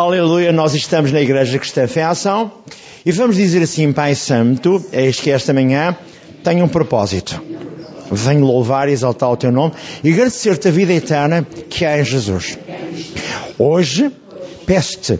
Aleluia, 0.00 0.52
nós 0.52 0.74
estamos 0.74 1.10
na 1.10 1.20
Igreja 1.20 1.58
Cristã 1.58 1.88
Fé 1.88 2.04
Ação 2.04 2.52
e 3.04 3.10
vamos 3.10 3.34
dizer 3.34 3.60
assim, 3.64 3.92
Pai 3.92 4.14
Santo, 4.14 4.80
eis 4.92 5.18
que 5.18 5.28
esta 5.28 5.52
manhã 5.52 5.96
tenho 6.44 6.64
um 6.64 6.68
propósito. 6.68 7.42
Venho 8.08 8.46
louvar 8.46 8.88
e 8.88 8.92
exaltar 8.92 9.28
o 9.28 9.36
Teu 9.36 9.50
nome 9.50 9.72
e 10.04 10.12
agradecer-te 10.12 10.68
a 10.68 10.70
vida 10.70 10.92
eterna 10.92 11.44
que 11.68 11.84
há 11.84 12.00
em 12.00 12.04
Jesus. 12.04 12.56
Hoje, 13.58 14.12
peço-te, 14.64 15.18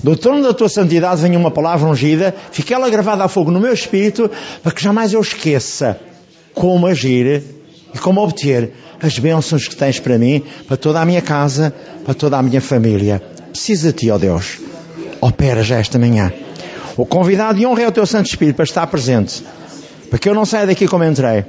do 0.00 0.16
trono 0.16 0.44
da 0.44 0.54
Tua 0.54 0.68
santidade 0.68 1.20
venha 1.20 1.36
uma 1.36 1.50
palavra 1.50 1.88
ungida, 1.88 2.32
fique 2.52 2.72
ela 2.72 2.88
gravada 2.88 3.24
a 3.24 3.28
fogo 3.28 3.50
no 3.50 3.58
meu 3.58 3.74
espírito, 3.74 4.30
para 4.62 4.70
que 4.70 4.80
jamais 4.80 5.12
eu 5.12 5.20
esqueça 5.20 5.98
como 6.54 6.86
agir 6.86 7.42
e 7.92 7.98
como 7.98 8.22
obter 8.22 8.74
as 9.02 9.18
bênçãos 9.18 9.66
que 9.66 9.74
tens 9.74 9.98
para 9.98 10.16
mim, 10.16 10.40
para 10.68 10.76
toda 10.76 11.00
a 11.00 11.04
minha 11.04 11.20
casa, 11.20 11.74
para 12.04 12.14
toda 12.14 12.38
a 12.38 12.42
minha 12.42 12.60
família. 12.60 13.33
Preciso 13.54 13.86
de 13.86 13.92
Ti, 13.92 14.10
ó 14.10 14.18
Deus. 14.18 14.58
Opera 15.20 15.62
já 15.62 15.78
esta 15.78 15.96
manhã. 15.96 16.32
O 16.96 17.06
convidado 17.06 17.56
de 17.56 17.64
honra 17.64 17.82
é 17.82 17.88
o 17.88 17.92
Teu 17.92 18.04
Santo 18.04 18.26
Espírito 18.26 18.56
para 18.56 18.64
estar 18.64 18.84
presente. 18.88 19.44
Para 20.10 20.18
que 20.18 20.28
eu 20.28 20.34
não 20.34 20.44
saia 20.44 20.66
daqui 20.66 20.88
como 20.88 21.04
entrei, 21.04 21.44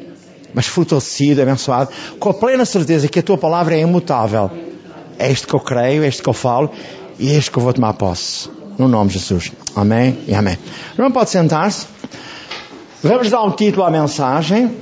mas 0.54 0.68
fortalecido, 0.68 1.42
abençoado, 1.42 1.90
com 2.20 2.30
a 2.30 2.34
plena 2.36 2.64
certeza 2.64 3.08
que 3.08 3.18
a 3.18 3.24
Tua 3.24 3.40
palavra 3.40 3.74
é 3.74 3.80
imutável. 3.80 4.52
É 5.18 5.32
isto 5.32 5.48
que 5.48 5.56
eu 5.56 5.60
creio, 5.60 6.04
é 6.04 6.08
isto 6.08 6.22
que 6.22 6.30
eu 6.30 6.34
falo 6.34 6.70
e 7.18 7.32
é 7.32 7.38
isto 7.40 7.52
que 7.52 7.58
eu 7.58 7.64
vou 7.64 7.74
tomar 7.74 7.94
posse. 7.94 8.52
No 8.78 8.88
nome 8.88 9.10
de 9.10 9.18
Jesus. 9.18 9.52
Amém 9.76 10.20
e 10.28 10.36
amém. 10.36 10.60
Não 11.00 11.12
pode 11.12 11.32
sentar-se. 11.32 11.88
Vamos 13.02 13.32
dar 13.32 13.42
um 13.42 13.52
título 13.52 13.84
à 13.84 13.90
mensagem. 13.90 14.78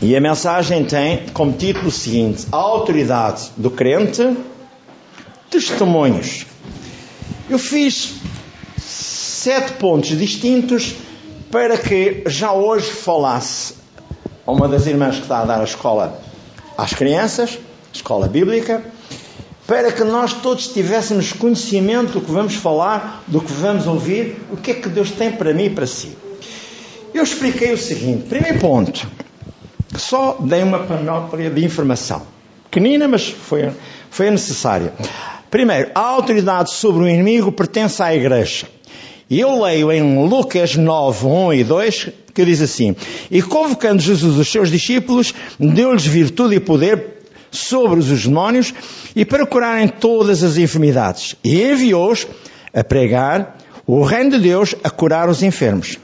E 0.00 0.16
a 0.16 0.20
mensagem 0.20 0.84
tem 0.84 1.26
como 1.32 1.50
título 1.50 1.88
o 1.88 1.90
seguinte: 1.90 2.46
A 2.52 2.56
autoridade 2.56 3.50
do 3.56 3.72
crente, 3.72 4.36
testemunhos. 5.50 6.46
Eu 7.48 7.58
fiz 7.58 8.14
sete 8.78 9.72
pontos 9.72 10.16
distintos 10.18 10.94
para 11.50 11.78
que 11.78 12.22
já 12.26 12.52
hoje 12.52 12.90
falasse 12.90 13.74
a 14.46 14.52
uma 14.52 14.68
das 14.68 14.86
irmãs 14.86 15.16
que 15.16 15.22
está 15.22 15.40
a 15.40 15.44
dar 15.44 15.60
a 15.60 15.64
escola 15.64 16.20
às 16.76 16.92
crianças, 16.92 17.58
escola 17.92 18.28
bíblica, 18.28 18.82
para 19.66 19.92
que 19.92 20.04
nós 20.04 20.32
todos 20.32 20.68
tivéssemos 20.68 21.32
conhecimento 21.32 22.12
do 22.14 22.20
que 22.20 22.30
vamos 22.30 22.54
falar, 22.54 23.22
do 23.26 23.40
que 23.40 23.52
vamos 23.52 23.86
ouvir, 23.86 24.36
o 24.50 24.56
que 24.56 24.70
é 24.70 24.74
que 24.74 24.88
Deus 24.88 25.10
tem 25.10 25.30
para 25.30 25.52
mim 25.52 25.64
e 25.64 25.70
para 25.70 25.86
si. 25.86 26.16
Eu 27.12 27.22
expliquei 27.22 27.72
o 27.72 27.78
seguinte: 27.78 28.24
primeiro 28.28 28.58
ponto, 28.58 29.06
só 29.96 30.38
dei 30.40 30.62
uma 30.62 30.80
panóplia 30.80 31.50
de 31.50 31.64
informação. 31.64 32.22
Pequenina, 32.70 33.08
mas 33.08 33.28
foi, 33.28 33.70
foi 34.10 34.30
necessária. 34.30 34.92
Primeiro, 35.50 35.90
a 35.94 36.00
autoridade 36.00 36.72
sobre 36.72 37.04
o 37.04 37.08
inimigo 37.08 37.50
pertence 37.50 38.02
à 38.02 38.14
igreja. 38.14 38.66
E 39.30 39.40
eu 39.40 39.62
leio 39.62 39.90
em 39.92 40.26
Lucas 40.26 40.76
9, 40.76 41.26
1 41.26 41.52
e 41.54 41.64
2, 41.64 42.08
que 42.34 42.44
diz 42.44 42.62
assim: 42.62 42.94
E 43.30 43.42
convocando 43.42 44.00
Jesus 44.00 44.36
os 44.38 44.50
seus 44.50 44.70
discípulos, 44.70 45.34
deu-lhes 45.58 46.06
virtude 46.06 46.56
e 46.56 46.60
poder 46.60 47.18
sobre 47.50 47.98
os 47.98 48.24
demónios 48.24 48.74
e 49.16 49.24
para 49.24 49.46
curarem 49.46 49.88
todas 49.88 50.42
as 50.42 50.56
enfermidades. 50.56 51.34
E 51.42 51.62
enviou-os 51.62 52.26
a 52.74 52.84
pregar 52.84 53.56
o 53.86 54.02
reino 54.02 54.32
de 54.32 54.38
Deus, 54.38 54.74
a 54.84 54.90
curar 54.90 55.28
os 55.28 55.42
enfermos. 55.42 55.98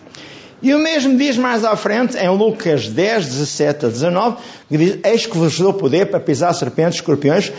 E 0.62 0.74
o 0.74 0.78
mesmo 0.78 1.18
diz 1.18 1.36
mais 1.36 1.62
à 1.64 1.76
frente, 1.76 2.16
em 2.16 2.28
Lucas 2.30 2.88
10, 2.88 3.26
17 3.26 3.84
a 3.84 3.88
19, 3.90 4.36
que 4.70 4.78
diz, 4.78 4.98
eis 5.04 5.26
que 5.26 5.36
vos 5.36 5.58
dou 5.58 5.74
poder 5.74 6.06
para 6.06 6.18
pisar 6.18 6.54
serpentes, 6.54 6.94
escorpiões 6.94 7.52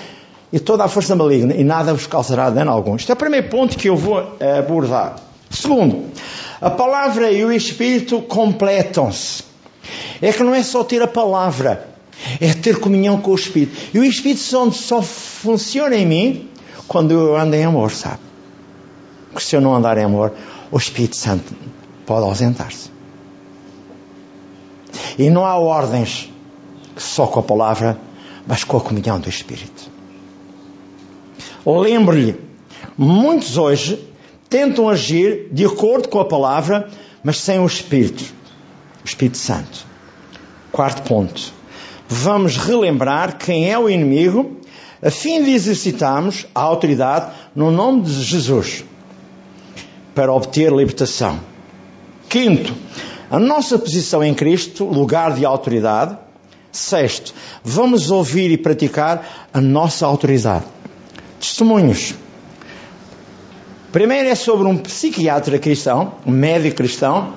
e 0.51 0.59
toda 0.59 0.83
a 0.83 0.87
força 0.87 1.15
maligna, 1.15 1.53
e 1.53 1.63
nada 1.63 1.93
vos 1.93 2.07
causará 2.07 2.49
dano 2.49 2.71
algum. 2.71 2.95
Este 2.95 3.11
é 3.11 3.13
o 3.13 3.17
primeiro 3.17 3.49
ponto 3.49 3.77
que 3.77 3.89
eu 3.89 3.95
vou 3.95 4.35
eh, 4.39 4.59
abordar. 4.59 5.15
Segundo, 5.49 6.05
a 6.61 6.69
palavra 6.69 7.31
e 7.31 7.43
o 7.43 7.51
Espírito 7.51 8.21
completam-se. 8.21 9.43
É 10.21 10.31
que 10.31 10.43
não 10.43 10.53
é 10.53 10.63
só 10.63 10.83
ter 10.83 11.01
a 11.01 11.07
palavra, 11.07 11.89
é 12.39 12.53
ter 12.53 12.79
comunhão 12.79 13.19
com 13.19 13.31
o 13.31 13.35
Espírito. 13.35 13.77
E 13.93 13.99
o 13.99 14.03
Espírito 14.03 14.41
só, 14.41 14.69
só 14.71 15.01
funciona 15.01 15.95
em 15.95 16.05
mim 16.05 16.49
quando 16.87 17.11
eu 17.11 17.35
ando 17.35 17.55
em 17.55 17.63
amor, 17.63 17.91
sabe? 17.91 18.19
Porque 19.31 19.45
se 19.45 19.55
eu 19.55 19.61
não 19.61 19.75
andar 19.75 19.97
em 19.97 20.03
amor, 20.05 20.33
o 20.71 20.77
Espírito 20.77 21.15
Santo 21.15 21.53
pode 22.05 22.25
ausentar-se. 22.25 22.89
E 25.17 25.29
não 25.29 25.45
há 25.45 25.55
ordens 25.57 26.29
só 26.95 27.27
com 27.27 27.39
a 27.39 27.43
palavra, 27.43 27.97
mas 28.47 28.63
com 28.63 28.77
a 28.77 28.81
comunhão 28.81 29.19
do 29.19 29.29
Espírito. 29.29 29.94
Lembro-lhe, 31.65 32.39
muitos 32.95 33.57
hoje 33.57 33.99
tentam 34.47 34.87
agir 34.87 35.49
de 35.51 35.65
acordo 35.65 36.07
com 36.07 36.19
a 36.19 36.25
palavra, 36.25 36.89
mas 37.23 37.39
sem 37.39 37.59
o 37.59 37.65
Espírito, 37.65 38.23
o 39.03 39.07
Espírito 39.07 39.37
Santo. 39.37 39.85
Quarto 40.71 41.01
ponto. 41.07 41.53
Vamos 42.07 42.55
relembrar 42.57 43.37
quem 43.37 43.71
é 43.71 43.79
o 43.79 43.89
inimigo, 43.89 44.57
a 45.01 45.09
fim 45.09 45.43
de 45.43 45.51
exercitarmos 45.51 46.45
a 46.53 46.61
autoridade 46.61 47.31
no 47.55 47.71
nome 47.71 48.03
de 48.03 48.23
Jesus, 48.23 48.85
para 50.13 50.31
obter 50.31 50.71
libertação. 50.71 51.39
Quinto, 52.29 52.73
a 53.29 53.39
nossa 53.39 53.79
posição 53.79 54.23
em 54.23 54.35
Cristo, 54.35 54.85
lugar 54.85 55.33
de 55.33 55.45
autoridade. 55.45 56.17
Sexto, 56.71 57.33
vamos 57.63 58.11
ouvir 58.11 58.51
e 58.51 58.57
praticar 58.57 59.47
a 59.51 59.61
nossa 59.61 60.05
autoridade. 60.05 60.74
Testemunhos. 61.39 62.15
Primeiro 63.91 64.27
é 64.27 64.35
sobre 64.35 64.67
um 64.67 64.77
psiquiatra 64.77 65.57
cristão, 65.57 66.15
um 66.25 66.31
médico 66.31 66.77
cristão, 66.77 67.33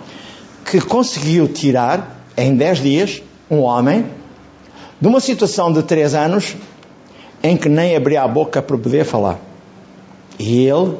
que 0.64 0.80
conseguiu 0.80 1.46
tirar 1.48 2.24
em 2.36 2.56
10 2.56 2.78
dias 2.80 3.22
um 3.50 3.60
homem 3.60 4.06
de 5.00 5.06
uma 5.06 5.20
situação 5.20 5.72
de 5.72 5.82
3 5.82 6.14
anos 6.14 6.56
em 7.42 7.56
que 7.56 7.68
nem 7.68 7.94
abria 7.94 8.22
a 8.22 8.28
boca 8.28 8.60
para 8.60 8.76
poder 8.76 9.04
falar. 9.04 9.38
E 10.38 10.66
ele, 10.66 10.96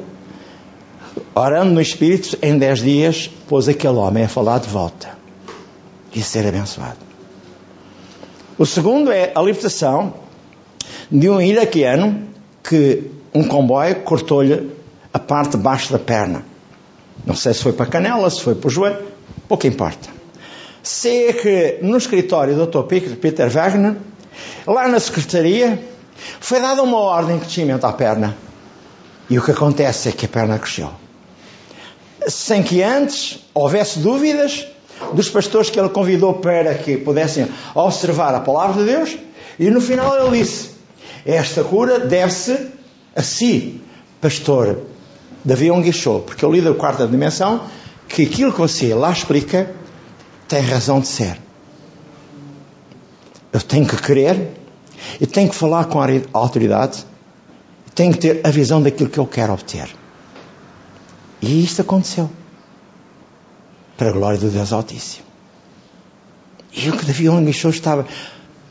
orando 1.35 1.73
no 1.73 1.81
Espírito, 1.81 2.39
em 2.41 2.57
10 2.57 2.79
dias, 2.81 3.31
pôs 3.49 3.69
aquele 3.69 3.97
homem 3.97 4.25
a 4.25 4.29
falar 4.29 4.59
de 4.59 4.69
volta 4.69 5.19
e 6.15 6.23
ser 6.23 6.47
abençoado. 6.47 6.99
O 8.57 8.67
segundo 8.67 9.11
é 9.11 9.33
a 9.35 9.41
libertação 9.41 10.15
de 11.11 11.29
um 11.29 11.41
iraquiano 11.41 12.28
que 12.63 13.11
um 13.35 13.45
comboio 13.45 13.97
cortou-lhe 14.03 14.71
a 15.13 15.19
parte 15.19 15.57
de 15.57 15.63
baixo 15.63 15.93
da 15.93 15.99
perna. 15.99 16.45
Não 17.25 17.35
sei 17.35 17.55
se 17.55 17.63
foi 17.63 17.73
para 17.73 17.87
a 17.87 17.89
canela, 17.89 18.29
se 18.31 18.41
foi 18.41 18.55
para 18.55 18.69
o 18.69 18.71
joelho, 18.71 18.99
pouco 19.49 19.67
importa. 19.67 20.09
Sei 20.83 21.33
que 21.33 21.79
no 21.83 21.97
escritório 21.97 22.55
do 22.55 22.67
Dr. 22.67 22.83
Peter 23.17 23.51
Wagner, 23.51 23.97
lá 24.67 24.89
na 24.89 25.01
secretaria, 25.01 25.83
foi 26.41 26.61
dada 26.61 26.83
uma 26.83 26.99
ordem 26.99 27.37
de 27.37 27.45
crescimento 27.45 27.85
à 27.85 27.93
perna. 27.93 28.37
E 29.29 29.39
o 29.39 29.43
que 29.43 29.51
acontece 29.51 30.09
é 30.09 30.13
que 30.13 30.27
a 30.27 30.29
perna 30.29 30.59
cresceu. 30.59 30.91
Sem 32.27 32.63
que 32.63 32.83
antes 32.83 33.45
houvesse 33.53 33.99
dúvidas 33.99 34.67
dos 35.13 35.29
pastores 35.29 35.71
que 35.71 35.79
ele 35.79 35.89
convidou 35.89 36.35
para 36.35 36.75
que 36.75 36.97
pudessem 36.97 37.49
observar 37.75 38.35
a 38.35 38.41
palavra 38.41 38.83
de 38.83 38.91
Deus. 38.91 39.17
E 39.59 39.71
no 39.71 39.81
final 39.81 40.17
ele 40.17 40.39
disse: 40.39 40.71
Esta 41.25 41.65
cura 41.65 42.01
deve-se 42.01 42.71
a 43.15 43.23
si, 43.23 43.81
pastor 44.21 44.83
Davi 45.45 45.71
Onguichou, 45.71 46.21
porque 46.23 46.45
eu 46.45 46.53
li 46.53 46.61
da 46.61 46.75
quarta 46.75 47.07
dimensão 47.07 47.63
que 48.09 48.23
aquilo 48.23 48.53
que 48.53 48.59
você 48.59 48.95
lá 48.95 49.11
explica 49.13 49.75
tem 50.47 50.61
razão 50.61 51.01
de 51.01 51.09
ser. 51.09 51.39
Eu 53.53 53.61
tenho 53.61 53.87
que 53.87 53.97
crer, 53.97 54.59
e 55.21 55.27
tenho 55.27 55.49
que 55.49 55.55
falar 55.55 55.87
com 55.87 56.01
a 56.01 56.07
autoridade, 56.33 57.05
tenho 57.95 58.13
que 58.13 58.19
ter 58.19 58.41
a 58.45 58.51
visão 58.51 58.83
daquilo 58.83 59.09
que 59.09 59.19
eu 59.19 59.27
quero 59.27 59.53
obter. 59.53 59.89
E 61.41 61.65
isto 61.65 61.83
aconteceu. 61.83 62.31
Para 63.97 64.11
a 64.11 64.13
glória 64.13 64.39
do 64.39 64.49
Deus 64.49 64.73
Altíssimo. 64.73 65.27
E 66.73 66.89
o 66.89 66.97
que 66.97 67.05
Davi 67.05 67.29
Onguichou 67.29 67.71
estava 67.71 68.07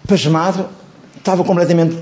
pasmado, 0.08 0.70
estava 1.18 1.44
completamente 1.44 1.96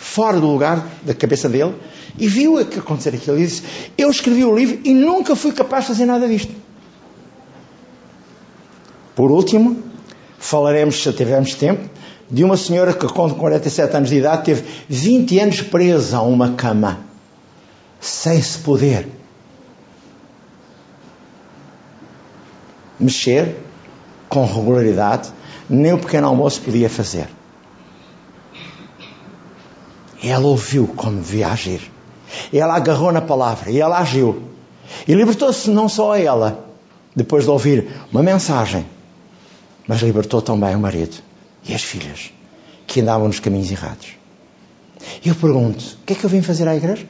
fora 0.00 0.40
do 0.40 0.46
lugar 0.46 0.84
da 1.02 1.12
cabeça 1.12 1.46
dele, 1.46 1.74
e 2.18 2.26
viu 2.26 2.56
acontecer 2.56 3.14
aquilo 3.14 3.38
e 3.38 3.46
disse: 3.46 3.62
Eu 3.98 4.10
escrevi 4.10 4.44
o 4.44 4.56
livro 4.56 4.80
e 4.82 4.94
nunca 4.94 5.36
fui 5.36 5.52
capaz 5.52 5.84
de 5.84 5.88
fazer 5.88 6.06
nada 6.06 6.26
disto. 6.26 6.52
Por 9.14 9.30
último, 9.30 9.76
falaremos, 10.38 11.02
se 11.02 11.12
tivermos 11.12 11.54
tempo, 11.54 11.86
de 12.30 12.42
uma 12.42 12.56
senhora 12.56 12.94
que 12.94 13.06
com 13.06 13.28
47 13.28 13.94
anos 13.94 14.08
de 14.08 14.16
idade 14.16 14.44
teve 14.44 14.64
20 14.88 15.38
anos 15.38 15.60
presa 15.60 16.16
a 16.16 16.22
uma 16.22 16.52
cama, 16.52 17.00
sem 18.00 18.40
se 18.40 18.58
poder 18.58 19.06
mexer 22.98 23.54
com 24.28 24.46
regularidade, 24.46 25.30
nem 25.68 25.92
o 25.92 25.98
pequeno 25.98 26.28
almoço 26.28 26.62
podia 26.62 26.88
fazer. 26.88 27.28
Ela 30.22 30.46
ouviu 30.46 30.86
como 30.86 31.20
devia 31.20 31.48
agir 31.48 31.90
ela 32.52 32.76
agarrou 32.76 33.12
na 33.12 33.20
palavra 33.20 33.70
e 33.70 33.80
ela 33.80 33.98
agiu. 33.98 34.42
E 35.06 35.14
libertou-se 35.14 35.70
não 35.70 35.88
só 35.88 36.16
ela, 36.16 36.66
depois 37.14 37.44
de 37.44 37.50
ouvir 37.50 37.88
uma 38.12 38.22
mensagem, 38.22 38.86
mas 39.86 40.00
libertou 40.00 40.42
também 40.42 40.74
o 40.74 40.80
marido 40.80 41.16
e 41.64 41.74
as 41.74 41.82
filhas 41.82 42.32
que 42.86 43.00
andavam 43.00 43.26
nos 43.26 43.40
caminhos 43.40 43.70
errados. 43.70 44.08
E 45.24 45.28
eu 45.28 45.34
pergunto: 45.34 45.98
o 46.02 46.04
que 46.04 46.12
é 46.12 46.16
que 46.16 46.24
eu 46.24 46.30
vim 46.30 46.42
fazer 46.42 46.66
à 46.68 46.76
igreja? 46.76 47.06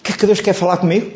O 0.00 0.02
que 0.02 0.12
é 0.12 0.16
que 0.16 0.26
Deus 0.26 0.40
quer 0.40 0.52
falar 0.52 0.78
comigo? 0.78 1.12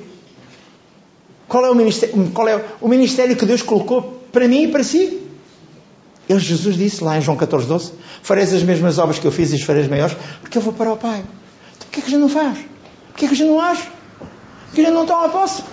Qual 1.48 1.64
é 1.64 1.70
o 1.70 1.74
ministério, 1.74 2.30
qual 2.32 2.48
é 2.48 2.64
o 2.80 2.88
ministério 2.88 3.36
que 3.36 3.46
Deus 3.46 3.62
colocou 3.62 4.22
para 4.30 4.46
mim 4.46 4.64
e 4.64 4.68
para 4.68 4.84
si? 4.84 5.20
Ele, 6.30 6.38
Jesus 6.38 6.76
disse 6.76 7.02
lá 7.02 7.18
em 7.18 7.20
João 7.20 7.36
14, 7.36 7.66
12: 7.66 7.92
Fareis 8.22 8.54
as 8.54 8.62
mesmas 8.62 8.98
obras 8.98 9.18
que 9.18 9.26
eu 9.26 9.32
fiz 9.32 9.50
e 9.50 9.56
as 9.56 9.62
fareis 9.62 9.88
maiores, 9.88 10.16
porque 10.40 10.56
eu 10.56 10.62
vou 10.62 10.72
para 10.72 10.92
o 10.92 10.96
Pai. 10.96 11.24
Então 11.76 11.88
porquê 11.88 11.98
é 11.98 12.02
que 12.02 12.06
a 12.06 12.10
gente 12.10 12.20
não 12.20 12.28
faz? 12.28 12.56
Porquê 13.08 13.24
é 13.24 13.28
que 13.28 13.34
a 13.34 13.36
gente 13.36 13.48
não 13.48 13.60
age? 13.60 13.82
Porque 14.66 14.80
a 14.80 14.84
gente 14.84 14.94
não 14.94 15.06
toma 15.06 15.28
posse? 15.28 15.64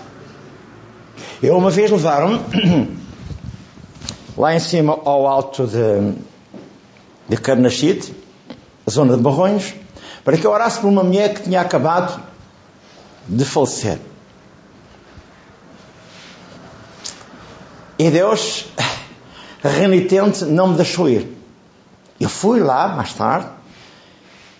Eu 1.43 1.55
uma 1.55 1.69
vez 1.69 1.91
levaram 1.91 2.43
lá 4.35 4.55
em 4.55 4.59
cima 4.59 4.99
ao 5.05 5.27
alto 5.27 5.67
de, 5.67 6.15
de 7.29 7.37
a 8.87 8.89
zona 8.89 9.15
de 9.15 9.21
Barronhos, 9.21 9.75
para 10.23 10.37
que 10.37 10.47
eu 10.47 10.49
orasse 10.49 10.79
por 10.79 10.87
uma 10.87 11.03
mulher 11.03 11.35
que 11.35 11.43
tinha 11.43 11.61
acabado 11.61 12.19
de 13.27 13.45
falecer. 13.45 13.99
E 17.99 18.09
Deus, 18.09 18.65
renitente, 19.67 20.45
não 20.45 20.69
me 20.69 20.75
deixou 20.75 21.09
ir. 21.09 21.35
Eu 22.19 22.29
fui 22.29 22.59
lá, 22.59 22.87
mais 22.89 23.13
tarde, 23.13 23.47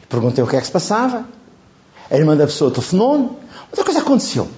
perguntei 0.08 0.44
o 0.44 0.48
que 0.48 0.56
é 0.56 0.60
que 0.60 0.66
se 0.66 0.72
passava. 0.72 1.26
A 2.10 2.16
irmã 2.16 2.36
da 2.36 2.46
pessoa 2.46 2.72
telefonou-me. 2.72 3.30
Outra 3.70 3.84
coisa 3.84 4.00
aconteceu. 4.00 4.50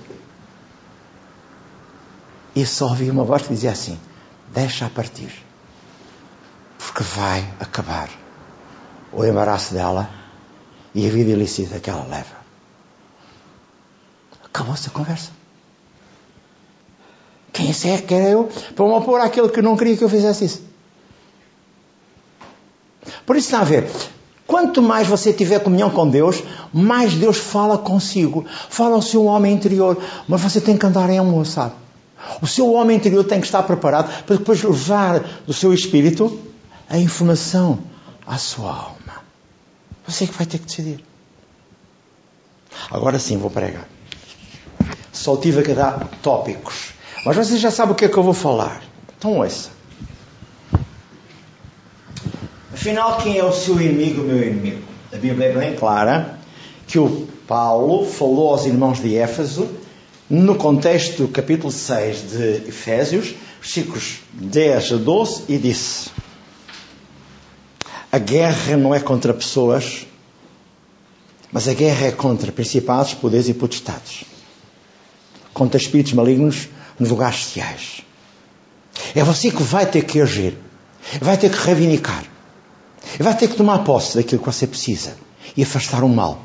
E 2.55 2.65
só 2.65 2.87
ouvi 2.87 3.09
uma 3.09 3.23
voz 3.23 3.43
que 3.43 3.53
dizia 3.53 3.71
assim: 3.71 3.99
Deixa 4.53 4.85
a 4.85 4.89
partir. 4.89 5.31
Porque 6.77 7.03
vai 7.03 7.47
acabar 7.59 8.09
o 9.11 9.25
embaraço 9.25 9.73
dela 9.73 10.09
e 10.93 11.07
a 11.07 11.09
vida 11.09 11.31
ilícita 11.31 11.79
que 11.79 11.89
ela 11.89 12.03
leva. 12.03 12.37
Acabou-se 14.45 14.87
a 14.87 14.91
conversa. 14.91 15.38
Quem 17.59 17.91
é 17.91 17.97
que 17.97 18.13
era 18.13 18.29
eu 18.29 18.49
para 18.73 18.85
me 18.85 18.93
opor 18.93 19.19
àquele 19.19 19.49
que 19.49 19.61
não 19.61 19.75
queria 19.75 19.97
que 19.97 20.03
eu 20.03 20.09
fizesse 20.09 20.45
isso? 20.45 20.63
Por 23.25 23.35
isso 23.35 23.47
está 23.47 23.59
a 23.59 23.63
ver. 23.65 23.89
Quanto 24.47 24.81
mais 24.81 25.07
você 25.07 25.33
tiver 25.33 25.59
comunhão 25.59 25.89
com 25.89 26.09
Deus, 26.09 26.41
mais 26.73 27.13
Deus 27.15 27.37
fala 27.37 27.77
consigo. 27.77 28.45
Fala 28.69 28.95
ao 28.95 29.01
seu 29.01 29.25
homem 29.25 29.53
interior. 29.53 30.01
Mas 30.27 30.41
você 30.41 30.61
tem 30.61 30.77
que 30.77 30.85
andar 30.85 31.09
em 31.09 31.19
amor, 31.19 31.45
sabe? 31.45 31.73
O 32.41 32.47
seu 32.47 32.71
homem 32.71 32.95
interior 32.95 33.25
tem 33.25 33.41
que 33.41 33.45
estar 33.45 33.63
preparado 33.63 34.23
para 34.23 34.37
depois 34.37 34.63
levar 34.63 35.19
do 35.45 35.53
seu 35.53 35.73
espírito 35.73 36.39
a 36.89 36.97
informação 36.97 37.79
à 38.25 38.37
sua 38.37 38.69
alma. 38.69 39.23
Você 40.07 40.23
é 40.23 40.27
que 40.27 40.33
vai 40.33 40.45
ter 40.45 40.59
que 40.59 40.65
decidir. 40.65 41.03
Agora 42.89 43.19
sim 43.19 43.37
vou 43.37 43.51
pregar. 43.51 43.87
Só 45.11 45.35
tive 45.35 45.61
que 45.61 45.73
dar 45.73 46.07
tópicos. 46.21 46.88
Mas 47.25 47.35
você 47.35 47.57
já 47.57 47.69
sabe 47.69 47.91
o 47.91 47.95
que 47.95 48.05
é 48.05 48.07
que 48.07 48.17
eu 48.17 48.23
vou 48.23 48.33
falar. 48.33 48.81
Então 49.17 49.39
ouça. 49.39 49.69
Afinal, 52.73 53.17
quem 53.17 53.37
é 53.37 53.43
o 53.43 53.51
seu 53.51 53.79
inimigo, 53.81 54.21
meu 54.21 54.41
inimigo? 54.41 54.81
A 55.11 55.17
Bíblia 55.17 55.47
é 55.47 55.53
bem 55.53 55.75
clara 55.75 56.39
que 56.87 56.97
o 56.97 57.27
Paulo 57.45 58.05
falou 58.05 58.51
aos 58.51 58.65
irmãos 58.65 59.01
de 59.01 59.17
Éfeso 59.17 59.69
no 60.29 60.55
contexto 60.55 61.23
do 61.23 61.27
capítulo 61.27 61.71
6 61.71 62.29
de 62.29 62.69
Efésios, 62.69 63.35
versículos 63.59 64.19
10 64.33 64.93
a 64.93 64.95
12, 64.95 65.43
e 65.49 65.57
disse: 65.57 66.09
A 68.11 68.17
guerra 68.17 68.77
não 68.77 68.95
é 68.95 68.99
contra 68.99 69.33
pessoas, 69.33 70.07
mas 71.51 71.67
a 71.67 71.73
guerra 71.73 72.07
é 72.07 72.11
contra 72.11 72.51
principados, 72.51 73.13
poderes 73.13 73.49
e 73.49 73.53
potestades, 73.53 74.23
contra 75.53 75.81
espíritos 75.81 76.13
malignos 76.13 76.69
nos 76.99 77.09
lugares 77.09 77.43
sociais. 77.43 78.01
É 79.15 79.23
você 79.23 79.49
que 79.51 79.63
vai 79.63 79.85
ter 79.85 80.03
que 80.03 80.21
agir, 80.21 80.57
vai 81.21 81.37
ter 81.37 81.49
que 81.49 81.57
reivindicar, 81.57 82.23
vai 83.19 83.35
ter 83.35 83.47
que 83.47 83.55
tomar 83.55 83.79
posse 83.79 84.17
daquilo 84.17 84.41
que 84.41 84.45
você 84.45 84.67
precisa 84.67 85.15
e 85.55 85.63
afastar 85.63 86.03
o 86.03 86.09
mal 86.09 86.41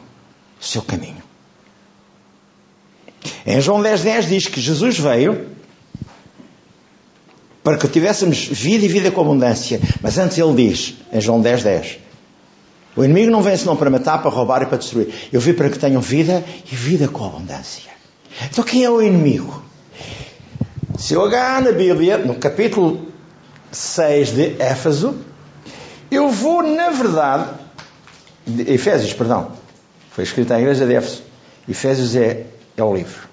do 0.58 0.64
seu 0.64 0.82
caminho. 0.82 1.22
Em 3.46 3.60
João 3.60 3.82
10, 3.82 4.02
10 4.02 4.28
diz 4.28 4.46
que 4.46 4.60
Jesus 4.60 4.98
veio 4.98 5.48
para 7.62 7.78
que 7.78 7.88
tivéssemos 7.88 8.46
vida 8.46 8.84
e 8.84 8.88
vida 8.88 9.10
com 9.10 9.22
abundância. 9.22 9.80
Mas 10.02 10.18
antes 10.18 10.36
ele 10.36 10.68
diz, 10.68 10.94
em 11.10 11.20
João 11.20 11.40
10, 11.40 11.62
10, 11.62 11.98
o 12.96 13.02
inimigo 13.02 13.30
não 13.30 13.42
vem 13.42 13.56
senão 13.56 13.74
para 13.74 13.90
matar, 13.90 14.18
para 14.18 14.30
roubar 14.30 14.62
e 14.62 14.66
para 14.66 14.76
destruir. 14.76 15.12
Eu 15.32 15.40
vim 15.40 15.54
para 15.54 15.70
que 15.70 15.78
tenham 15.78 16.00
vida 16.00 16.44
e 16.70 16.76
vida 16.76 17.08
com 17.08 17.24
abundância. 17.24 17.90
Então 18.50 18.62
quem 18.62 18.84
é 18.84 18.90
o 18.90 19.02
inimigo? 19.02 19.62
Se 20.96 21.14
eu 21.14 21.24
agarrar 21.24 21.60
na 21.60 21.72
Bíblia, 21.72 22.18
no 22.18 22.36
capítulo 22.36 23.08
6 23.72 24.30
de 24.30 24.62
Éfeso, 24.62 25.16
eu 26.10 26.30
vou, 26.30 26.62
na 26.62 26.90
verdade, 26.90 27.50
de 28.46 28.72
Efésios, 28.72 29.12
perdão, 29.12 29.50
foi 30.12 30.22
escrito 30.22 30.52
à 30.52 30.60
igreja 30.60 30.86
de 30.86 30.94
Éfeso. 30.94 31.22
Efésios 31.68 32.14
é, 32.14 32.46
é 32.76 32.84
o 32.84 32.94
livro. 32.94 33.28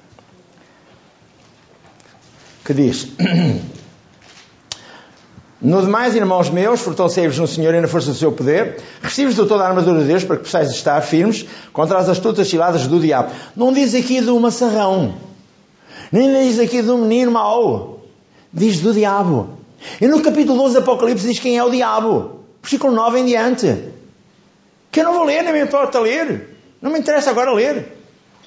Que 2.65 2.73
diz: 2.73 3.09
No 5.61 5.83
demais, 5.83 6.15
irmãos 6.15 6.49
meus, 6.49 6.81
fortalecei-vos 6.81 7.37
no 7.37 7.47
Senhor 7.47 7.75
e 7.75 7.81
na 7.81 7.87
força 7.87 8.09
do 8.09 8.17
seu 8.17 8.31
poder, 8.31 8.81
recebes 9.03 9.35
de 9.35 9.45
toda 9.45 9.63
a 9.63 9.67
armadura 9.67 10.01
de 10.01 10.07
Deus 10.07 10.23
para 10.23 10.37
que 10.37 10.43
possais 10.43 10.71
estar 10.71 10.99
firmes 11.01 11.45
contra 11.71 11.99
as 11.99 12.09
astutas 12.09 12.47
ciladas 12.47 12.87
do 12.87 12.99
diabo. 12.99 13.31
Não 13.55 13.71
diz 13.71 13.93
aqui 13.93 14.19
do 14.19 14.39
maçarrão. 14.39 15.30
Nem 16.11 16.47
diz 16.47 16.59
aqui 16.59 16.81
do 16.81 16.97
menino 16.97 17.31
mau. 17.31 18.01
Diz 18.51 18.79
do 18.79 18.93
diabo. 18.93 19.57
E 19.99 20.07
no 20.07 20.21
capítulo 20.21 20.57
12 20.57 20.73
do 20.75 20.79
Apocalipse 20.81 21.27
diz 21.27 21.39
quem 21.39 21.57
é 21.57 21.63
o 21.63 21.69
diabo. 21.69 22.41
Versículo 22.61 22.93
9 22.93 23.19
em 23.19 23.25
diante. 23.25 23.91
Que 24.91 24.99
eu 24.99 25.05
não 25.05 25.13
vou 25.13 25.23
ler, 25.23 25.43
nem 25.43 25.53
me 25.53 25.61
importa 25.61 25.99
ler. 25.99 26.57
Não 26.81 26.91
me 26.91 26.99
interessa 26.99 27.29
agora 27.29 27.53
ler. 27.53 27.97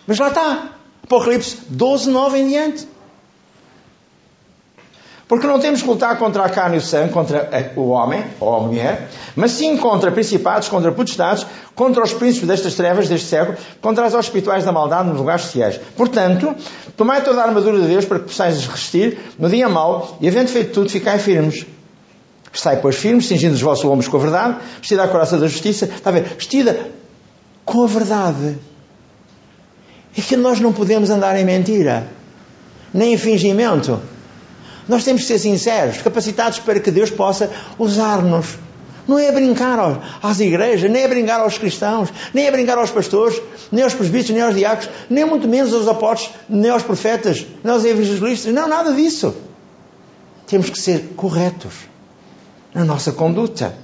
Mas 0.07 0.19
lá 0.19 0.29
está. 0.29 0.77
Apocalipse 1.03 1.59
12, 1.69 2.11
9 2.11 2.39
em 2.39 2.49
diante. 2.49 2.89
Porque 5.27 5.47
não 5.47 5.59
temos 5.59 5.81
que 5.81 5.89
lutar 5.89 6.19
contra 6.19 6.45
a 6.45 6.51
carne 6.51 6.77
e 6.77 6.79
o 6.79 6.83
sangue, 6.83 7.13
contra 7.13 7.73
o 7.77 7.89
homem 7.89 8.23
ou 8.39 8.55
a 8.55 8.61
mulher, 8.61 9.09
mas 9.35 9.53
sim 9.53 9.77
contra 9.77 10.13
principados, 10.13 10.69
contra 10.69 10.93
potestades, 10.93 11.47
contra 11.75 12.03
os 12.03 12.13
príncipes 12.13 12.47
destas 12.47 12.75
trevas, 12.75 13.09
deste 13.09 13.29
século, 13.29 13.57
contra 13.81 14.05
as 14.05 14.15
espirituais 14.15 14.65
da 14.65 14.73
maldade 14.73 15.09
nos 15.09 15.19
lugares 15.19 15.43
sociais. 15.43 15.81
Portanto, 15.97 16.55
tomai 16.97 17.25
toda 17.25 17.41
a 17.41 17.45
armadura 17.45 17.81
de 17.81 17.87
Deus 17.87 18.05
para 18.05 18.19
que 18.19 18.27
possais 18.27 18.67
resistir 18.67 19.19
no 19.39 19.49
dia 19.49 19.69
mau 19.69 20.19
e, 20.21 20.29
havendo 20.29 20.49
feito 20.49 20.73
tudo, 20.73 20.91
ficai 20.91 21.19
firmes. 21.19 21.67
Estai, 22.53 22.77
pois, 22.77 22.95
firmes, 22.95 23.27
cingindo 23.27 23.55
os 23.55 23.63
vossos 23.63 23.85
lombos 23.85 24.07
com 24.07 24.19
a 24.19 24.21
verdade, 24.21 24.57
vestida 24.79 25.05
a 25.05 25.09
coraça 25.09 25.39
da 25.39 25.49
justiça, 25.49 25.87
está 25.87 26.11
a 26.11 26.13
ver, 26.13 26.23
vestida 26.23 26.91
com 27.65 27.83
a 27.83 27.87
verdade. 27.87 28.59
É 30.17 30.21
que 30.21 30.37
nós 30.37 30.61
não 30.61 30.73
podemos 30.73 31.11
andar 31.11 31.37
em 31.37 31.45
mentira, 31.45 32.07
nem 32.93 33.15
em 33.15 33.19
fingimento. 33.19 34.01
Nós 34.89 35.05
temos 35.05 35.23
que 35.23 35.29
ser 35.29 35.39
sinceros, 35.39 36.03
capacitados 36.03 36.59
para 36.59 36.81
que 36.81 36.91
Deus 36.91 37.11
possa 37.11 37.51
usar-nos. 37.79 38.59
Não 39.07 39.19
é 39.19 39.31
brincar 39.31 39.79
às 40.23 40.41
igrejas, 40.41 40.91
nem 40.91 41.03
é 41.03 41.09
brincar 41.09 41.41
aos 41.41 41.59
cristãos, 41.59 42.09
nem 42.33 42.47
é 42.47 42.51
brincar 42.51 42.79
aos 42.79 42.91
pastores, 42.91 43.41
nem 43.71 43.85
aos 43.85 43.93
presbíteros, 43.93 44.35
nem 44.35 44.43
aos 44.43 44.55
diáconos, 44.55 44.91
nem 45.11 45.25
muito 45.25 45.47
menos 45.47 45.75
aos 45.75 45.87
apóstolos, 45.89 46.39
nem 46.49 46.71
aos 46.71 46.83
profetas, 46.83 47.47
nem 47.63 47.73
aos 47.73 47.85
evangelistas. 47.85 48.53
Não, 48.55 48.67
nada 48.67 48.93
disso. 48.93 49.35
Temos 50.47 50.71
que 50.71 50.79
ser 50.79 51.13
corretos 51.17 51.75
na 52.75 52.85
nossa 52.85 53.13
conduta. 53.13 53.84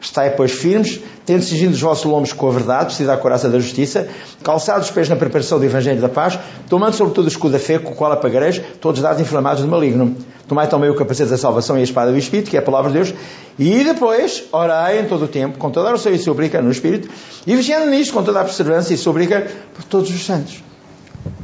Estai, 0.00 0.30
pois, 0.30 0.52
firmes, 0.52 0.98
tendo 1.26 1.42
cingido 1.42 1.74
os 1.74 1.80
vossos 1.80 2.04
lombos 2.04 2.32
com 2.32 2.48
a 2.48 2.52
verdade, 2.52 2.86
vestida 2.86 3.12
a 3.12 3.18
coraça 3.18 3.50
da 3.50 3.58
justiça, 3.58 4.08
calçados 4.42 4.88
os 4.88 4.90
pés 4.90 5.10
na 5.10 5.16
preparação 5.16 5.58
do 5.58 5.64
Evangelho 5.64 6.00
da 6.00 6.08
paz, 6.08 6.38
tomando 6.70 6.94
sobretudo 6.94 7.26
o 7.26 7.28
escudo 7.28 7.52
da 7.52 7.58
fé, 7.58 7.78
com 7.78 7.92
o 7.92 7.94
qual 7.94 8.10
apagareis 8.10 8.62
todos 8.80 8.98
os 8.98 9.02
dados 9.02 9.20
inflamados 9.20 9.62
do 9.62 9.68
maligno. 9.68 10.16
Tomai 10.48 10.68
também 10.68 10.88
o 10.88 10.94
capacete 10.94 11.28
da 11.28 11.36
salvação 11.36 11.76
e 11.76 11.80
a 11.80 11.84
espada 11.84 12.10
do 12.10 12.16
Espírito, 12.16 12.50
que 12.50 12.56
é 12.56 12.60
a 12.60 12.62
palavra 12.62 12.90
de 12.90 12.96
Deus, 12.96 13.14
e 13.58 13.84
depois 13.84 14.44
orai 14.50 15.00
em 15.00 15.04
todo 15.04 15.26
o 15.26 15.28
tempo, 15.28 15.58
com 15.58 15.70
toda 15.70 15.88
a 15.88 15.90
oração 15.90 16.12
e 16.12 16.18
súplica 16.18 16.62
no 16.62 16.70
Espírito, 16.70 17.10
e 17.46 17.54
vigiando 17.54 17.90
nisto 17.90 18.14
com 18.14 18.22
toda 18.22 18.40
a 18.40 18.44
perseverança 18.44 18.94
e 18.94 18.96
súplica 18.96 19.46
por 19.74 19.84
todos 19.84 20.08
os 20.08 20.24
santos. 20.24 20.64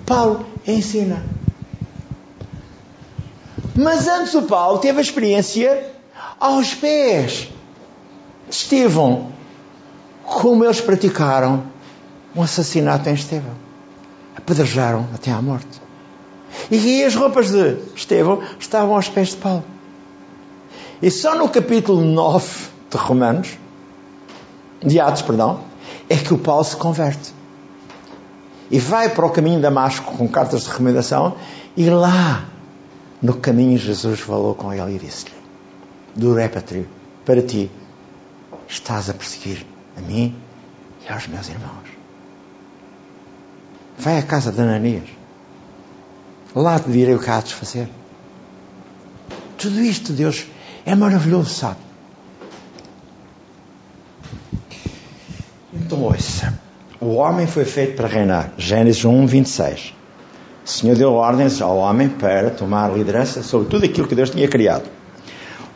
Paulo 0.07 0.47
ensina. 0.67 1.23
Mas 3.75 4.09
antes 4.09 4.35
o 4.35 4.43
Paulo 4.43 4.79
teve 4.79 4.99
a 4.99 5.03
experiência 5.03 5.85
aos 6.41 6.73
pés 6.73 7.51
Estevão, 8.49 9.33
como 10.25 10.65
eles 10.65 10.81
praticaram 10.81 11.65
um 12.35 12.43
assassinato 12.43 13.09
em 13.09 13.15
Estevão. 13.15 13.55
Apedrejaram 14.37 15.07
até 15.15 15.31
à 15.31 15.41
morte. 15.41 15.81
E 16.71 17.03
as 17.05 17.15
roupas 17.15 17.50
de 17.50 17.76
Estevão 17.95 18.43
estavam 18.59 18.95
aos 18.95 19.09
pés 19.09 19.29
de 19.29 19.37
Paulo. 19.37 19.65
E 21.03 21.11
só 21.11 21.35
no 21.35 21.49
capítulo 21.49 22.03
9 22.03 22.69
de 22.91 22.97
Romanos, 22.97 23.59
de 24.83 25.00
Atos, 25.00 25.23
perdão, 25.23 25.61
é 26.09 26.17
que 26.17 26.33
o 26.33 26.38
Paulo 26.38 26.65
se 26.65 26.76
converte. 26.76 27.35
E 28.71 28.79
vai 28.79 29.09
para 29.09 29.26
o 29.26 29.31
caminho 29.31 29.57
de 29.57 29.62
Damasco 29.62 30.17
com 30.17 30.26
cartas 30.26 30.62
de 30.62 30.71
recomendação 30.71 31.37
e 31.76 31.88
lá, 31.91 32.45
no 33.23 33.35
caminho, 33.35 33.79
Jesus 33.79 34.21
falou 34.21 34.55
com 34.55 34.73
ele 34.73 34.97
e 34.97 34.99
disse-lhe: 34.99 35.35
Duro 36.15 36.41
é 36.41 36.49
para 36.49 36.62
ti, 36.62 36.87
para 37.25 37.43
ti, 37.43 37.71
estás 38.68 39.08
a 39.11 39.14
perseguir 39.14 39.66
a 39.96 40.00
mim 40.00 40.35
e 41.06 41.12
aos 41.12 41.26
meus 41.26 41.49
irmãos. 41.49 41.88
Vai 43.99 44.18
à 44.18 44.23
casa 44.23 44.52
de 44.52 44.61
Ananias. 44.61 45.08
Lá 46.54 46.78
te 46.78 46.90
direi 46.90 47.14
o 47.14 47.18
que 47.18 47.30
há 47.30 47.40
de 47.40 47.54
fazer. 47.54 47.88
Tudo 49.58 49.80
isto, 49.80 50.12
Deus, 50.12 50.46
é 50.85 50.94
maravilhoso, 50.94 51.50
sabe? 51.50 51.78
Então, 55.73 56.02
ouça. 56.02 56.58
O 57.00 57.14
homem 57.14 57.46
foi 57.46 57.64
feito 57.64 57.96
para 57.96 58.08
reinar. 58.08 58.52
Gênesis 58.56 59.04
1, 59.04 59.26
26. 59.26 59.94
O 60.64 60.68
Senhor 60.68 60.96
deu 60.96 61.12
ordens 61.12 61.61
ao 61.62 61.76
homem 61.76 62.08
para 62.08 62.50
tomar 62.50 62.88
liderança 62.92 63.42
sobre 63.42 63.68
tudo 63.68 63.85
aquilo 63.85 64.08
que 64.08 64.14
Deus 64.14 64.30
tinha 64.30 64.49
criado. 64.49 64.85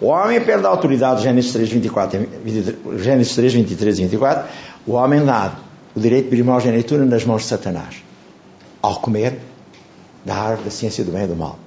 O 0.00 0.06
homem 0.06 0.40
perde 0.40 0.64
a 0.64 0.68
autoridade, 0.70 1.22
Gênesis 1.22 1.52
3, 1.52 1.68
24, 1.68 2.28
Gênesis 2.98 3.34
3, 3.34 3.52
23 3.52 3.98
e 3.98 4.02
24. 4.02 4.48
O 4.86 4.92
homem 4.92 5.24
dá 5.24 5.52
o 5.94 6.00
direito 6.00 6.24
de 6.24 6.30
primogenitura 6.30 7.04
nas 7.04 7.24
mãos 7.24 7.42
de 7.42 7.48
Satanás. 7.48 8.02
Ao 8.80 8.98
comer 8.98 9.38
da 10.24 10.34
árvore 10.34 10.64
da 10.64 10.70
ciência 10.70 11.04
do 11.04 11.12
bem 11.12 11.24
e 11.24 11.26
do 11.26 11.36
mal. 11.36 11.58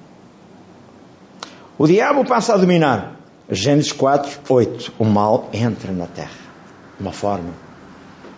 O 1.78 1.86
diabo 1.86 2.24
passa 2.24 2.54
a 2.54 2.56
dominar. 2.56 3.16
Gênesis 3.48 3.92
4, 3.92 4.40
8. 4.48 4.92
O 4.98 5.04
mal 5.04 5.48
entra 5.52 5.92
na 5.92 6.06
terra. 6.06 6.30
Uma 6.98 7.12
forma 7.12 7.50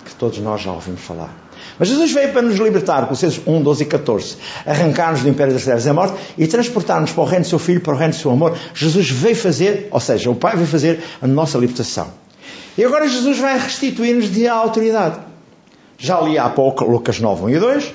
que 0.05 0.15
todos 0.15 0.39
nós 0.39 0.61
já 0.61 0.73
ouvimos 0.73 1.01
falar. 1.01 1.46
Mas 1.79 1.89
Jesus 1.89 2.13
veio 2.13 2.33
para 2.33 2.43
nos 2.43 2.59
libertar, 2.59 3.03
Colossenses 3.05 3.41
1, 3.47 3.63
12 3.63 3.83
e 3.83 3.87
14, 3.87 4.37
arrancar-nos 4.67 5.23
do 5.23 5.29
império 5.29 5.53
das 5.53 5.65
trevas 5.65 5.85
da 5.85 5.93
morte 5.93 6.15
e 6.39 6.47
transportar-nos 6.47 7.13
para 7.13 7.23
o 7.23 7.27
reino 7.27 7.45
do 7.45 7.49
seu 7.49 7.59
Filho, 7.59 7.81
para 7.81 7.95
o 7.95 7.97
reino 7.97 8.13
do 8.13 8.19
seu 8.19 8.31
amor. 8.31 8.57
Jesus 8.75 9.11
veio 9.11 9.37
fazer, 9.37 9.89
ou 9.91 10.01
seja, 10.01 10.31
o 10.31 10.35
Pai 10.35 10.57
veio 10.57 10.67
fazer 10.67 11.01
a 11.21 11.27
nossa 11.27 11.59
libertação. 11.59 12.09
E 12.79 12.85
agora 12.85 13.09
Jesus 13.09 13.39
vai 13.39 13.59
restituir-nos 13.59 14.31
de 14.31 14.47
autoridade. 14.47 15.21
Já 15.99 16.21
li 16.21 16.39
há 16.39 16.49
pouco 16.49 16.85
Lucas 16.85 17.21
9, 17.21 17.45
1 17.45 17.51
e 17.51 17.59
2. 17.59 17.95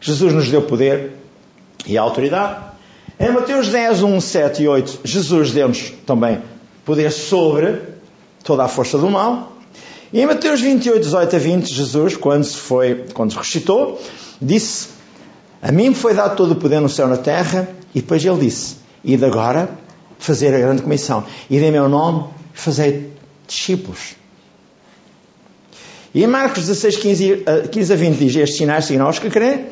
Jesus 0.00 0.32
nos 0.32 0.48
deu 0.48 0.62
poder 0.62 1.12
e 1.86 1.98
autoridade. 1.98 2.70
Em 3.18 3.30
Mateus 3.30 3.68
10, 3.68 4.02
1, 4.02 4.20
7 4.20 4.62
e 4.62 4.68
8, 4.68 5.00
Jesus 5.04 5.52
deu-nos 5.52 5.92
também 6.06 6.40
poder 6.84 7.10
sobre 7.10 7.82
toda 8.42 8.64
a 8.64 8.68
força 8.68 8.96
do 8.96 9.10
mal. 9.10 9.52
E 10.12 10.20
em 10.20 10.26
Mateus 10.26 10.60
28, 10.60 11.00
18 11.00 11.36
a 11.36 11.38
20, 11.38 11.72
Jesus, 11.72 12.16
quando 12.16 12.42
se 12.42 12.56
foi, 12.56 13.06
quando 13.14 13.30
se 13.30 13.38
ressuscitou, 13.38 14.00
disse: 14.42 14.88
A 15.62 15.70
mim 15.70 15.94
foi 15.94 16.14
dado 16.14 16.36
todo 16.36 16.52
o 16.52 16.56
poder 16.56 16.80
no 16.80 16.88
céu 16.88 17.06
e 17.06 17.10
na 17.10 17.16
terra, 17.16 17.68
e 17.94 18.00
depois 18.00 18.24
ele 18.24 18.38
disse: 18.38 18.76
E 19.04 19.16
de 19.16 19.24
agora 19.24 19.70
fazer 20.18 20.52
a 20.52 20.58
grande 20.58 20.82
comissão, 20.82 21.24
e 21.48 21.58
em 21.58 21.70
meu 21.70 21.88
nome 21.88 22.24
fazer 22.52 23.16
discípulos. 23.46 24.16
E 26.12 26.24
em 26.24 26.26
Marcos 26.26 26.66
16, 26.66 26.96
15, 26.96 27.44
15 27.70 27.92
a 27.92 27.96
20 27.96 28.18
diz: 28.18 28.36
Estes 28.36 28.58
sinais 28.58 28.86
seguirão 28.86 29.06
aos 29.06 29.20
que 29.20 29.30
creem, 29.30 29.66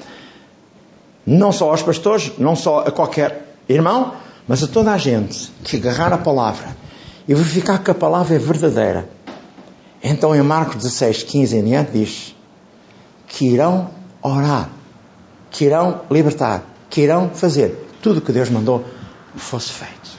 não 1.27 1.51
só 1.51 1.71
aos 1.71 1.83
pastores, 1.83 2.31
não 2.39 2.55
só 2.55 2.81
a 2.87 2.93
qualquer 2.93 3.57
irmão, 3.69 4.15
mas 4.47 4.63
a 4.63 4.69
toda 4.69 4.93
a 4.93 4.99
gente 4.99 5.51
que 5.65 5.79
agarrar 5.79 6.13
a 6.13 6.19
palavra 6.19 6.77
e 7.27 7.35
verificar 7.35 7.83
que 7.83 7.91
a 7.91 7.95
palavra 7.95 8.37
é 8.37 8.39
verdadeira 8.39 9.18
então 10.03 10.35
em 10.35 10.43
Marcos 10.43 10.77
16, 10.77 11.25
15 11.25 11.57
em 11.57 11.65
diante 11.65 11.93
diz 11.93 12.37
que 13.27 13.47
irão 13.47 13.91
orar, 14.23 14.71
que 15.51 15.65
irão 15.65 16.03
libertar, 16.11 16.65
que 16.89 17.03
irão 17.03 17.31
fazer 17.31 17.89
tudo 18.01 18.19
o 18.19 18.21
que 18.21 18.33
Deus 18.33 18.49
mandou 18.49 18.85
fosse 19.37 19.71
feito. 19.73 20.19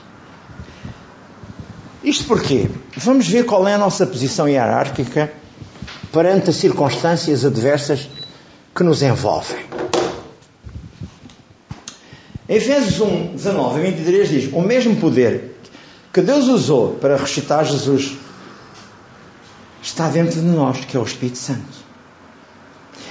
Isto 2.03 2.25
porquê? 2.25 2.69
Vamos 2.95 3.27
ver 3.27 3.45
qual 3.45 3.67
é 3.67 3.73
a 3.73 3.77
nossa 3.77 4.05
posição 4.05 4.47
hierárquica 4.47 5.31
perante 6.11 6.49
as 6.49 6.55
circunstâncias 6.55 7.45
adversas 7.45 8.09
que 8.73 8.83
nos 8.83 9.01
envolvem. 9.01 9.65
Em 12.47 12.55
Efésios 12.55 12.99
1, 12.99 13.35
19 13.35 13.79
a 13.79 13.83
23 13.83 14.29
diz: 14.29 14.53
O 14.53 14.61
mesmo 14.61 14.95
poder 14.95 15.55
que 16.11 16.21
Deus 16.21 16.47
usou 16.47 16.95
para 16.95 17.15
ressuscitar 17.15 17.63
Jesus 17.65 18.17
está 19.99 20.07
dentro 20.07 20.39
de 20.39 20.47
nós, 20.47 20.85
que 20.85 20.95
é 20.95 20.99
o 20.99 21.03
Espírito 21.03 21.37
Santo. 21.37 21.89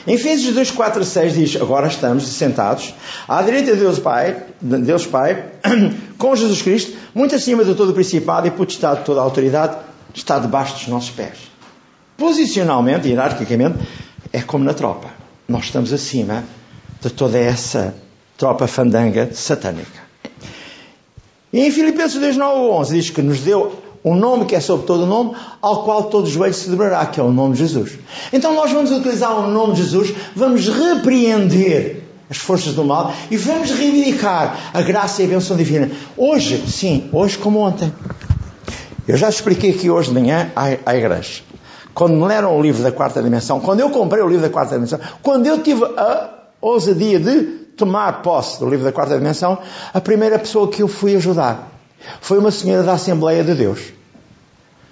Em 0.07 0.15
Efésios 0.15 0.55
2, 0.55 0.71
4 0.71 1.03
a 1.03 1.05
6 1.05 1.35
diz: 1.35 1.57
Agora 1.57 1.87
estamos 1.87 2.27
sentados 2.27 2.95
à 3.29 3.43
direita 3.43 3.75
de 3.75 3.81
Deus 3.81 3.99
Pai, 3.99 4.45
de 4.61 4.79
Deus 4.79 5.07
Pai 5.07 5.45
com 6.17 6.35
Jesus 6.35 6.63
Cristo, 6.63 6.97
muito 7.15 7.35
acima 7.35 7.63
de 7.63 7.75
todo 7.75 7.91
o 7.91 7.93
principado 7.93 8.47
e 8.47 8.51
potestade 8.51 9.01
de 9.01 9.05
toda 9.05 9.21
a 9.21 9.23
autoridade, 9.23 9.77
está 10.15 10.39
debaixo 10.39 10.77
dos 10.77 10.89
nossos 10.89 11.11
pés. 11.11 11.51
Posicionalmente, 12.17 13.07
hierarquicamente, 13.07 13.79
é 14.33 14.41
como 14.41 14.65
na 14.65 14.73
tropa. 14.73 15.11
Nós 15.47 15.65
estamos 15.65 15.93
acima 15.93 16.43
de 17.03 17.11
toda 17.11 17.39
essa 17.39 17.95
tropa 18.39 18.67
fandanga 18.67 19.29
satânica. 19.35 20.09
E 21.53 21.61
em 21.61 21.71
Filipenses 21.71 22.19
2, 22.19 22.37
9 22.39 22.55
a 22.55 22.63
11 22.81 22.95
diz 22.95 23.11
que 23.11 23.21
nos 23.21 23.41
deu 23.41 23.88
um 24.13 24.17
nome 24.17 24.45
que 24.45 24.55
é 24.55 24.61
sobre 24.61 24.87
todo 24.87 25.05
o 25.05 25.07
nome, 25.07 25.33
ao 25.61 25.85
qual 25.85 26.05
todo 26.05 26.29
joelho 26.29 26.55
se 26.55 26.71
dobrará, 26.71 27.05
que 27.07 27.21
é 27.21 27.23
o 27.23 27.31
nome 27.31 27.55
de 27.55 27.61
Jesus. 27.61 27.99
Então 28.33 28.55
nós 28.55 28.71
vamos 28.73 28.91
utilizar 28.91 29.39
o 29.39 29.51
nome 29.51 29.75
de 29.75 29.83
Jesus, 29.83 30.15
vamos 30.35 30.67
repreender 30.69 32.05
as 32.31 32.37
forças 32.37 32.75
do 32.75 32.85
mal 32.85 33.13
e 33.31 33.37
vamos 33.37 33.71
reivindicar 33.71 34.71
a 34.73 34.83
graça 34.83 35.23
e 35.23 35.27
a 35.27 35.29
bênção 35.29 35.57
divina. 35.57 35.91
Hoje, 36.17 36.63
sim, 36.69 37.09
hoje 37.13 37.39
como 37.39 37.59
ontem. 37.61 37.93
Eu 39.07 39.17
já 39.17 39.29
expliquei 39.29 39.71
aqui 39.71 39.89
hoje 39.89 40.09
de 40.09 40.15
manhã 40.15 40.51
à, 40.55 40.67
à 40.85 40.97
igreja. 40.97 41.43
Quando 41.95 42.15
me 42.15 42.25
leram 42.27 42.57
o 42.57 42.63
livro 42.63 42.83
da 42.83 42.93
quarta 42.93 43.23
dimensão, 43.23 43.59
quando 43.59 43.81
eu 43.81 43.91
comprei 43.91 44.23
o 44.23 44.29
livro 44.29 44.43
da 44.43 44.51
quarta 44.51 44.75
dimensão, 44.75 45.01
quando 45.23 45.47
eu 45.47 45.63
tive 45.63 45.85
a 45.85 46.31
ousadia 46.61 47.19
de 47.19 47.43
tomar 47.77 48.23
posse 48.23 48.61
do 48.61 48.69
livro 48.69 48.85
da 48.85 48.93
quarta 48.93 49.17
dimensão, 49.17 49.59
a 49.93 50.01
primeira 50.01 50.39
pessoa 50.39 50.69
que 50.69 50.83
eu 50.83 50.89
fui 50.89 51.17
ajudar 51.17 51.73
foi 52.21 52.39
uma 52.39 52.51
senhora 52.51 52.83
da 52.83 52.93
Assembleia 52.93 53.43
de 53.43 53.55
Deus 53.55 53.98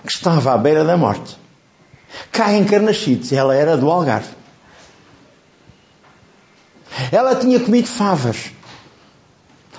que 0.07 0.13
estava 0.13 0.55
à 0.55 0.59
beira 0.59 0.85
da 0.85 0.97
morte. 0.97 1.37
Cá 2.33 2.53
em 2.53 2.65
Carnachites, 2.65 3.33
ela 3.33 3.55
era 3.55 3.77
do 3.77 3.91
Algarve. 3.91 4.35
Ela 7.13 7.35
tinha 7.37 7.61
comido 7.61 7.89
favas, 7.89 8.51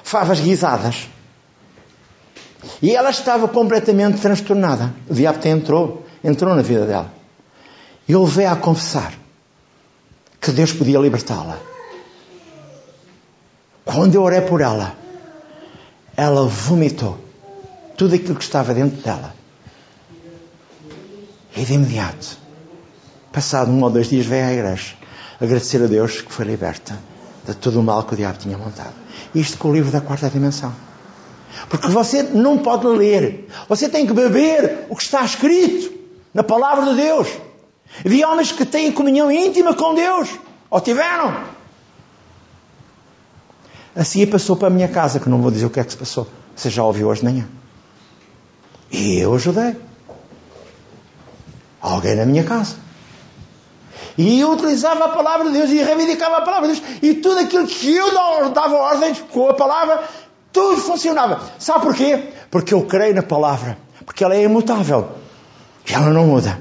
favas 0.04 0.40
guisadas. 0.40 1.08
E 2.82 2.96
ela 2.96 3.10
estava 3.10 3.48
completamente 3.48 4.20
transtornada. 4.20 4.94
O 5.10 5.14
diabo 5.14 5.40
até 5.40 5.50
entrou, 5.50 6.06
entrou 6.24 6.54
na 6.54 6.62
vida 6.62 6.86
dela. 6.86 7.12
E 8.08 8.12
eu 8.12 8.24
levei 8.24 8.46
a 8.46 8.56
confessar 8.56 9.14
que 10.40 10.52
Deus 10.52 10.72
podia 10.72 11.00
libertá-la. 11.00 11.58
Quando 13.84 14.16
eu 14.16 14.22
orei 14.22 14.42
por 14.42 14.62
ela, 14.62 14.96
ela 16.16 16.46
vomitou 16.46 17.18
tudo 17.96 18.16
aquilo 18.16 18.36
que 18.36 18.44
estava 18.44 18.74
dentro 18.74 19.02
dela. 19.02 19.37
E 21.58 21.66
de 21.66 21.74
imediato, 21.74 22.38
passado 23.32 23.72
um 23.72 23.82
ou 23.82 23.90
dois 23.90 24.08
dias, 24.08 24.28
veio 24.28 24.46
à 24.46 24.54
igreja 24.54 24.96
agradecer 25.40 25.84
a 25.84 25.88
Deus 25.88 26.22
que 26.22 26.32
foi 26.32 26.46
liberta 26.46 26.98
de 27.46 27.56
todo 27.56 27.80
o 27.80 27.84
mal 27.84 28.04
que 28.04 28.14
o 28.14 28.18
diabo 28.18 28.38
tinha 28.38 28.58
montado. 28.58 28.94
Isto 29.34 29.58
com 29.58 29.70
o 29.70 29.74
livro 29.74 29.92
da 29.92 30.02
quarta 30.02 30.30
dimensão. 30.30 30.74
Porque 31.70 31.88
você 31.88 32.22
não 32.24 32.58
pode 32.58 32.86
ler. 32.86 33.50
Você 33.68 33.90
tem 33.90 34.06
que 34.06 34.14
beber 34.14 34.86
o 34.90 34.96
que 34.96 35.04
está 35.04 35.24
escrito 35.24 35.92
na 36.34 36.44
palavra 36.44 36.92
de 36.92 37.02
Deus. 37.02 37.28
De 38.06 38.24
homens 38.24 38.52
que 38.52 38.66
têm 38.66 38.92
comunhão 38.92 39.32
íntima 39.32 39.74
com 39.74 39.96
Deus. 39.96 40.30
Ou 40.70 40.82
tiveram. 40.82 41.44
Assim 43.96 44.28
passou 44.28 44.56
para 44.56 44.68
a 44.68 44.72
minha 44.72 44.88
casa, 44.88 45.20
que 45.20 45.30
não 45.30 45.42
vou 45.42 45.50
dizer 45.50 45.66
o 45.66 45.70
que 45.70 45.80
é 45.80 45.84
que 45.84 45.92
se 45.92 45.98
passou. 45.98 46.28
Você 46.56 46.70
já 46.70 46.84
ouviu 46.84 47.08
hoje 47.08 47.22
de 47.22 47.26
manhã. 47.26 47.48
E 48.92 49.18
eu 49.18 49.34
ajudei. 49.34 49.87
Alguém 51.82 52.16
na 52.16 52.26
minha 52.26 52.44
casa. 52.44 52.76
E 54.18 54.40
eu 54.40 54.52
utilizava 54.52 55.06
a 55.06 55.10
palavra 55.10 55.48
de 55.48 55.54
Deus 55.54 55.70
e 55.70 55.78
reivindicava 55.78 56.38
a 56.38 56.42
palavra 56.42 56.74
de 56.74 56.80
Deus. 56.80 56.94
E 57.02 57.14
tudo 57.16 57.40
aquilo 57.40 57.68
que 57.68 57.96
eu 57.96 58.50
dava 58.50 58.76
ordens 58.76 59.24
com 59.32 59.48
a 59.48 59.54
palavra, 59.54 60.04
tudo 60.52 60.82
funcionava. 60.82 61.40
Sabe 61.60 61.86
porquê? 61.86 62.24
Porque 62.50 62.74
eu 62.74 62.82
creio 62.84 63.14
na 63.14 63.22
palavra. 63.22 63.78
Porque 64.06 64.24
ela 64.24 64.36
é 64.36 64.44
imutável. 64.44 65.10
E 65.88 65.94
ela 65.94 66.10
não 66.10 66.26
muda. 66.26 66.60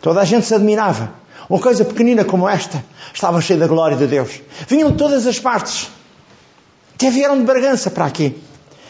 Toda 0.00 0.20
a 0.20 0.24
gente 0.24 0.46
se 0.46 0.54
admirava. 0.54 1.12
Uma 1.50 1.60
coisa 1.60 1.84
pequenina 1.84 2.24
como 2.24 2.48
esta 2.48 2.82
estava 3.12 3.40
cheia 3.40 3.58
da 3.58 3.66
glória 3.66 3.96
de 3.96 4.06
Deus. 4.06 4.40
Vinham 4.66 4.90
de 4.90 4.96
todas 4.96 5.26
as 5.26 5.38
partes. 5.38 5.90
Até 6.94 7.10
vieram 7.10 7.38
de 7.38 7.44
Bragança 7.44 7.90
para 7.90 8.06
aqui. 8.06 8.40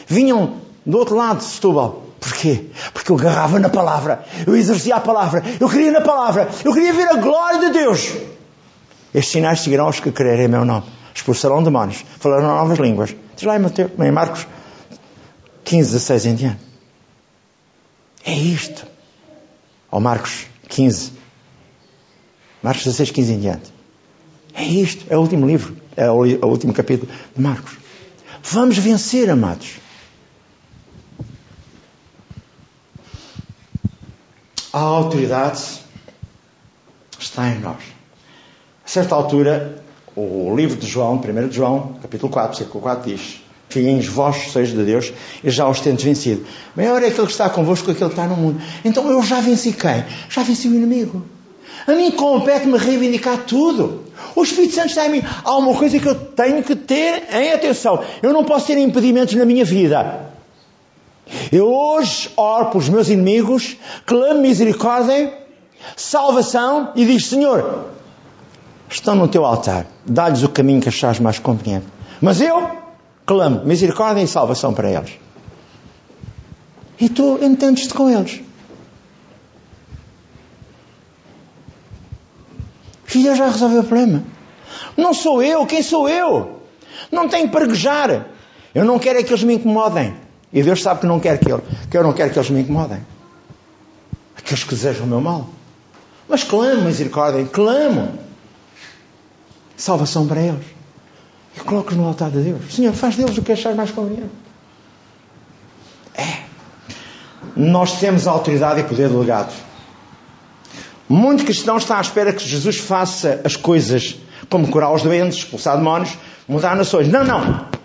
Vinham 0.06 0.60
do 0.84 0.96
outro 0.96 1.16
lado 1.16 1.38
de 1.38 1.44
Setúbal. 1.44 2.05
Porquê? 2.26 2.64
Porque 2.92 3.12
eu 3.12 3.16
agarrava 3.16 3.60
na 3.60 3.68
palavra. 3.68 4.24
Eu 4.44 4.56
exercia 4.56 4.96
a 4.96 5.00
palavra. 5.00 5.44
Eu 5.60 5.68
queria 5.68 5.92
na 5.92 6.00
palavra. 6.00 6.48
Eu 6.64 6.74
queria 6.74 6.92
ver 6.92 7.08
a 7.08 7.14
glória 7.14 7.60
de 7.60 7.70
Deus. 7.70 8.14
Estes 9.14 9.32
sinais 9.32 9.60
seguirão 9.60 9.88
os 9.88 10.00
que 10.00 10.10
crerem 10.10 10.46
em 10.46 10.48
meu 10.48 10.64
nome. 10.64 10.86
Expulsarão 11.14 11.62
demónios. 11.62 12.04
Falarão 12.18 12.48
novas 12.48 12.80
línguas. 12.80 13.14
Diz 13.36 13.44
lá 13.44 13.54
em, 13.54 13.60
Mateus, 13.60 13.92
em 13.96 14.10
Marcos 14.10 14.44
15, 15.64 15.92
16 15.92 16.26
em 16.26 16.34
diante. 16.34 16.60
É 18.24 18.34
isto. 18.34 18.84
Ou 19.88 20.00
Marcos 20.00 20.46
15. 20.68 21.12
Marcos 22.60 22.82
16, 22.82 23.12
15 23.12 23.32
em 23.34 23.38
diante. 23.38 23.72
É 24.52 24.64
isto. 24.64 25.06
É 25.08 25.16
o 25.16 25.20
último 25.20 25.46
livro. 25.46 25.76
É 25.96 26.10
o, 26.10 26.26
é 26.26 26.44
o 26.44 26.48
último 26.48 26.72
capítulo 26.72 27.08
de 27.36 27.40
Marcos. 27.40 27.76
Vamos 28.42 28.76
vencer, 28.78 29.30
amados. 29.30 29.85
A 34.76 34.80
autoridade 34.80 35.62
está 37.18 37.48
em 37.48 37.58
nós. 37.60 37.78
A 38.84 38.86
certa 38.86 39.14
altura, 39.14 39.82
o 40.14 40.54
livro 40.54 40.76
de 40.76 40.86
João, 40.86 41.14
1 41.14 41.48
de 41.48 41.56
João, 41.56 41.94
capítulo 42.02 42.30
4, 42.30 42.58
versículo 42.58 42.82
4 42.82 43.10
diz: 43.10 43.40
Filhinhos, 43.70 44.06
vós 44.06 44.52
sois 44.52 44.68
de 44.68 44.84
Deus 44.84 45.14
e 45.42 45.48
já 45.48 45.66
os 45.66 45.80
tendes 45.80 46.04
vencido. 46.04 46.44
Maior 46.76 47.02
é 47.02 47.06
aquele 47.06 47.26
que 47.26 47.32
está 47.32 47.48
convosco 47.48 47.86
que 47.86 47.92
aquele 47.92 48.10
que 48.10 48.20
está 48.20 48.26
no 48.26 48.36
mundo. 48.36 48.60
Então 48.84 49.10
eu 49.10 49.22
já 49.22 49.40
venci 49.40 49.72
quem? 49.72 50.04
Já 50.28 50.42
venci 50.42 50.68
o 50.68 50.74
inimigo. 50.74 51.24
A 51.86 51.92
mim 51.92 52.10
compete-me 52.10 52.76
reivindicar 52.76 53.46
tudo. 53.46 54.04
O 54.34 54.42
Espírito 54.42 54.74
Santo 54.74 54.88
está 54.88 55.06
em 55.06 55.10
mim. 55.10 55.22
Há 55.42 55.56
uma 55.56 55.74
coisa 55.74 55.98
que 55.98 56.06
eu 56.06 56.14
tenho 56.14 56.62
que 56.62 56.76
ter 56.76 57.22
em 57.32 57.50
atenção. 57.50 58.04
Eu 58.22 58.30
não 58.30 58.44
posso 58.44 58.66
ter 58.66 58.76
impedimentos 58.76 59.34
na 59.36 59.46
minha 59.46 59.64
vida. 59.64 60.25
Eu 61.50 61.66
hoje 61.66 62.30
oro 62.36 62.66
pelos 62.66 62.88
meus 62.88 63.08
inimigos, 63.08 63.76
clamo 64.04 64.40
misericórdia, 64.40 65.32
salvação 65.96 66.92
e 66.94 67.04
digo: 67.04 67.20
Senhor, 67.20 67.86
estão 68.88 69.14
no 69.14 69.26
teu 69.26 69.44
altar, 69.44 69.86
dá-lhes 70.04 70.42
o 70.42 70.48
caminho 70.48 70.80
que 70.80 70.88
achares 70.88 71.18
mais 71.18 71.38
conveniente. 71.38 71.86
Mas 72.20 72.40
eu 72.40 72.70
clamo 73.24 73.64
misericórdia 73.64 74.22
e 74.22 74.28
salvação 74.28 74.72
para 74.72 74.90
eles. 74.90 75.18
E 76.98 77.08
tu 77.08 77.38
entendes-te 77.42 77.92
com 77.92 78.08
eles. 78.08 78.40
E 83.14 83.22
Deus 83.22 83.38
já 83.38 83.46
resolveu 83.46 83.80
o 83.80 83.84
problema. 83.84 84.22
Não 84.94 85.14
sou 85.14 85.42
eu, 85.42 85.64
quem 85.64 85.82
sou 85.82 86.06
eu? 86.06 86.60
Não 87.10 87.28
tenho 87.28 87.48
para 87.48 87.66
guejar. 87.66 88.26
Eu 88.74 88.84
não 88.84 88.98
quero 88.98 89.18
é 89.18 89.22
que 89.22 89.32
eles 89.32 89.42
me 89.42 89.54
incomodem. 89.54 90.14
E 90.56 90.62
Deus 90.62 90.82
sabe 90.82 91.00
que 91.00 91.06
não 91.06 91.20
quer 91.20 91.38
que 91.38 91.52
eu, 91.52 91.62
que 91.90 91.98
eu 91.98 92.02
não 92.02 92.14
quero 92.14 92.32
que 92.32 92.38
eles 92.38 92.48
me 92.48 92.62
incomodem. 92.62 93.04
Aqueles 94.34 94.64
que 94.64 94.70
desejam 94.70 95.04
o 95.04 95.06
meu 95.06 95.20
mal. 95.20 95.50
Mas 96.26 96.44
clamo 96.44 96.80
misericórdia, 96.80 97.44
clamo 97.44 98.18
salvação 99.76 100.26
para 100.26 100.40
eles. 100.40 100.64
E 101.54 101.60
coloco-os 101.60 101.94
no 101.94 102.06
altar 102.06 102.30
de 102.30 102.40
Deus. 102.40 102.74
Senhor, 102.74 102.94
faz 102.94 103.16
deles 103.16 103.36
o 103.36 103.42
que 103.42 103.52
achar 103.52 103.74
mais 103.74 103.90
conveniente. 103.90 104.32
É. 106.14 106.38
Nós 107.54 108.00
temos 108.00 108.26
autoridade 108.26 108.80
e 108.80 108.84
poder 108.84 109.10
delegado. 109.10 109.52
Muito 111.06 111.44
cristão 111.44 111.76
está 111.76 111.98
à 111.98 112.00
espera 112.00 112.32
que 112.32 112.48
Jesus 112.48 112.78
faça 112.78 113.42
as 113.44 113.56
coisas 113.56 114.16
como 114.48 114.66
curar 114.68 114.90
os 114.94 115.02
doentes, 115.02 115.36
expulsar 115.36 115.76
demónios, 115.76 116.16
mudar 116.48 116.74
nações. 116.74 117.08
Não, 117.08 117.24
não. 117.24 117.75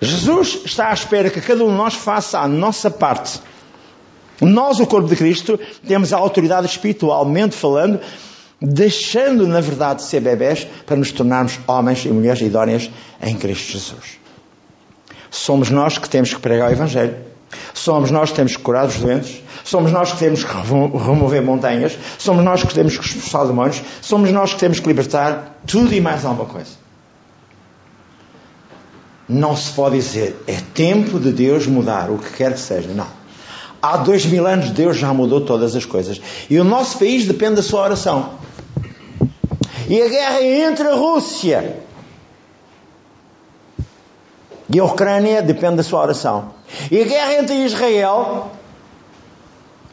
Jesus 0.00 0.60
está 0.64 0.90
à 0.90 0.94
espera 0.94 1.30
que 1.30 1.40
cada 1.40 1.64
um 1.64 1.70
de 1.70 1.76
nós 1.76 1.94
faça 1.94 2.38
a 2.38 2.46
nossa 2.46 2.90
parte. 2.90 3.40
Nós, 4.40 4.78
o 4.78 4.86
corpo 4.86 5.08
de 5.08 5.16
Cristo, 5.16 5.58
temos 5.86 6.12
a 6.12 6.16
autoridade 6.16 6.66
espiritualmente 6.66 7.56
falando, 7.56 8.00
deixando, 8.60 9.46
na 9.46 9.60
verdade, 9.60 10.02
de 10.02 10.08
ser 10.08 10.20
bebés 10.20 10.66
para 10.86 10.96
nos 10.96 11.10
tornarmos 11.10 11.58
homens 11.66 12.04
e 12.04 12.08
mulheres 12.08 12.40
idóneas 12.40 12.88
em 13.20 13.36
Cristo 13.36 13.72
Jesus. 13.72 14.18
Somos 15.30 15.70
nós 15.70 15.98
que 15.98 16.08
temos 16.08 16.32
que 16.32 16.40
pregar 16.40 16.70
o 16.70 16.72
Evangelho. 16.72 17.16
Somos 17.74 18.10
nós 18.10 18.30
que 18.30 18.36
temos 18.36 18.56
que 18.56 18.62
curar 18.62 18.86
os 18.86 18.96
doentes. 18.96 19.42
Somos 19.64 19.90
nós 19.90 20.12
que 20.12 20.18
temos 20.18 20.44
que 20.44 20.52
remover 20.52 21.42
montanhas. 21.42 21.98
Somos 22.18 22.44
nós 22.44 22.62
que 22.62 22.72
temos 22.72 22.96
que 22.96 23.04
expulsar 23.04 23.46
demónios. 23.46 23.82
Somos 24.00 24.30
nós 24.30 24.54
que 24.54 24.60
temos 24.60 24.78
que 24.78 24.86
libertar 24.86 25.58
tudo 25.66 25.92
e 25.92 26.00
mais 26.00 26.24
alguma 26.24 26.48
coisa. 26.48 26.87
Não 29.28 29.54
se 29.54 29.72
pode 29.72 29.96
dizer 29.96 30.42
é 30.46 30.56
tempo 30.74 31.20
de 31.20 31.32
Deus 31.32 31.66
mudar 31.66 32.10
o 32.10 32.18
que 32.18 32.30
quer 32.32 32.54
que 32.54 32.60
seja. 32.60 32.88
Não. 32.94 33.06
Há 33.80 33.98
dois 33.98 34.24
mil 34.24 34.46
anos 34.46 34.70
Deus 34.70 34.96
já 34.96 35.12
mudou 35.12 35.42
todas 35.42 35.76
as 35.76 35.84
coisas. 35.84 36.20
E 36.48 36.58
o 36.58 36.64
nosso 36.64 36.98
país 36.98 37.26
depende 37.26 37.56
da 37.56 37.62
sua 37.62 37.82
oração. 37.82 38.38
E 39.88 40.00
a 40.00 40.08
guerra 40.08 40.42
entre 40.42 40.88
a 40.88 40.94
Rússia 40.94 41.76
e 44.70 44.78
a 44.78 44.84
Ucrânia 44.84 45.42
depende 45.42 45.76
da 45.76 45.82
sua 45.82 46.00
oração. 46.00 46.52
E 46.90 47.00
a 47.00 47.04
guerra 47.04 47.34
entre 47.34 47.54
Israel 47.64 48.52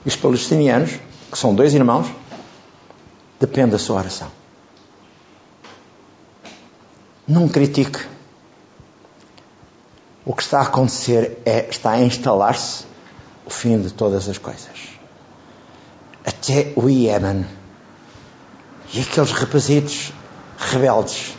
e 0.05 0.09
os 0.09 0.15
palestinianos, 0.15 0.91
que 1.31 1.37
são 1.37 1.55
dois 1.55 1.73
irmãos, 1.73 2.07
depende 3.39 3.71
da 3.71 3.79
sua 3.79 3.97
oração. 3.97 4.27
Não 7.27 7.47
critique. 7.47 8.14
O 10.25 10.33
que 10.33 10.41
está 10.41 10.59
a 10.59 10.63
acontecer 10.63 11.37
é, 11.45 11.69
está 11.69 11.91
a 11.91 12.01
instalar-se 12.01 12.85
o 13.45 13.49
fim 13.49 13.79
de 13.79 13.93
todas 13.93 14.27
as 14.27 14.39
coisas. 14.39 14.89
Até 16.25 16.73
o 16.75 16.89
Iémen 16.89 17.45
e 18.91 19.01
aqueles 19.01 19.31
rapazitos 19.31 20.11
rebeldes 20.57 21.35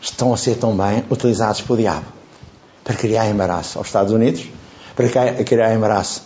estão 0.00 0.34
a 0.34 0.36
ser 0.36 0.56
também 0.56 1.04
utilizados 1.10 1.62
pelo 1.62 1.78
diabo 1.78 2.06
para 2.82 2.94
criar 2.94 3.26
embaraço 3.28 3.78
aos 3.78 3.86
Estados 3.86 4.12
Unidos, 4.12 4.46
para 4.94 5.08
criar 5.42 5.74
embaraço 5.74 6.22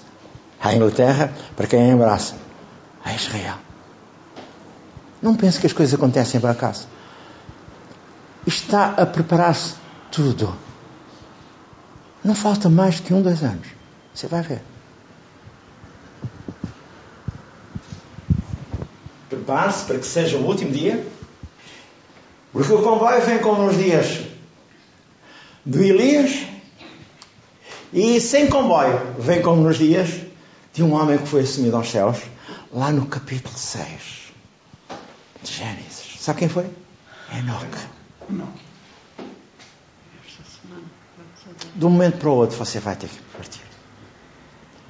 à 0.61 0.75
Inglaterra, 0.75 1.33
para 1.57 1.69
criar 1.69 1.87
embaraço 1.87 2.35
a 3.05 3.15
Israel. 3.15 3.55
Não 5.23 5.37
pense 5.37 5.61
que 5.61 5.67
as 5.67 5.73
coisas 5.73 5.95
acontecem 5.95 6.41
por 6.41 6.51
acaso. 6.51 6.89
Está 8.49 8.95
a 8.97 9.05
preparar-se 9.05 9.75
tudo. 10.11 10.57
Não 12.25 12.35
falta 12.35 12.71
mais 12.71 12.99
que 12.99 13.13
um, 13.13 13.21
dois 13.21 13.43
anos. 13.43 13.67
Você 14.15 14.27
vai 14.27 14.41
ver. 14.41 14.63
Prepare-se 19.29 19.85
para 19.85 19.99
que 19.99 20.07
seja 20.07 20.39
o 20.39 20.47
último 20.47 20.73
dia 20.73 21.07
porque 22.51 22.73
o 22.73 22.83
comboio 22.83 23.21
vem 23.21 23.39
como 23.41 23.67
nos 23.67 23.77
dias 23.77 24.21
do 25.63 25.83
Elias 25.83 26.47
e 27.93 28.19
sem 28.19 28.49
comboio 28.49 29.15
vem 29.19 29.43
como 29.43 29.61
nos 29.61 29.77
dias 29.77 30.23
de 30.73 30.83
um 30.83 30.95
homem 30.95 31.19
que 31.19 31.29
foi 31.29 31.43
assumido 31.43 31.77
aos 31.77 31.91
céus 31.91 32.17
lá 32.73 32.91
no 32.91 33.05
capítulo 33.05 33.55
6 33.55 33.85
de 35.43 35.53
Gênesis. 35.53 36.17
Sabe 36.19 36.39
quem 36.39 36.49
foi? 36.49 36.65
Enoque. 37.37 37.98
Não. 38.29 38.49
De 41.75 41.87
um 41.87 41.91
momento 41.91 42.19
para 42.19 42.29
o 42.29 42.35
outro 42.35 42.57
você 42.57 42.79
vai 42.79 42.97
ter 42.97 43.09
que 43.09 43.19
partir. 43.37 43.63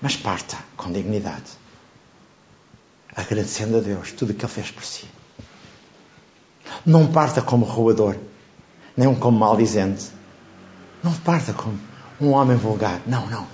Mas 0.00 0.16
parta 0.16 0.56
com 0.76 0.92
dignidade, 0.92 1.50
agradecendo 3.14 3.78
a 3.78 3.80
Deus 3.80 4.12
tudo 4.12 4.30
o 4.30 4.34
que 4.34 4.44
Ele 4.44 4.52
fez 4.52 4.70
por 4.70 4.84
si. 4.84 5.06
Não 6.84 7.06
parta 7.06 7.42
como 7.42 7.64
roubador, 7.64 8.16
nem 8.96 9.12
como 9.14 9.38
maldizente. 9.38 10.10
Não 11.02 11.12
parta 11.12 11.52
como 11.52 11.78
um 12.20 12.30
homem 12.30 12.56
vulgar. 12.56 13.00
Não, 13.06 13.26
não. 13.26 13.46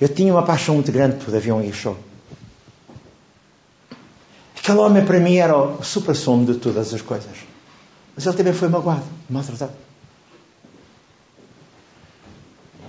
Eu 0.00 0.08
tinha 0.08 0.32
uma 0.32 0.44
paixão 0.44 0.74
muito 0.74 0.92
grande 0.92 1.16
por 1.16 1.30
Davi 1.30 1.50
Guichot. 1.50 1.98
Aquele 4.56 4.78
homem 4.78 5.04
para 5.04 5.18
mim 5.18 5.36
era 5.36 5.56
o 5.56 5.82
supra-sumo 5.82 6.44
de 6.44 6.58
todas 6.58 6.92
as 6.92 7.02
coisas. 7.02 7.47
Mas 8.18 8.26
ele 8.26 8.36
também 8.36 8.52
foi 8.52 8.68
magoado, 8.68 9.06
maltratado. 9.30 9.72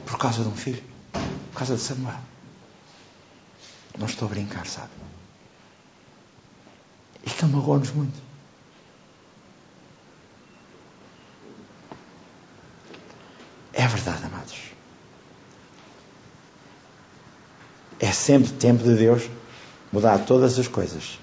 Por 0.03 0.17
causa 0.17 0.41
de 0.41 0.49
um 0.49 0.55
filho. 0.55 0.83
Por 1.51 1.59
causa 1.59 1.75
de 1.75 1.81
Samuel. 1.81 2.17
Não 3.99 4.07
estou 4.07 4.27
a 4.27 4.31
brincar, 4.31 4.65
sabe? 4.65 4.89
Que 7.23 7.45
magoou-nos 7.45 7.91
muito. 7.91 8.19
É 13.71 13.87
verdade, 13.87 14.25
amados. 14.25 14.59
É 17.99 18.11
sempre 18.11 18.51
tempo 18.53 18.83
de 18.83 18.95
Deus 18.95 19.29
mudar 19.93 20.25
todas 20.25 20.57
as 20.57 20.67
coisas. 20.67 21.19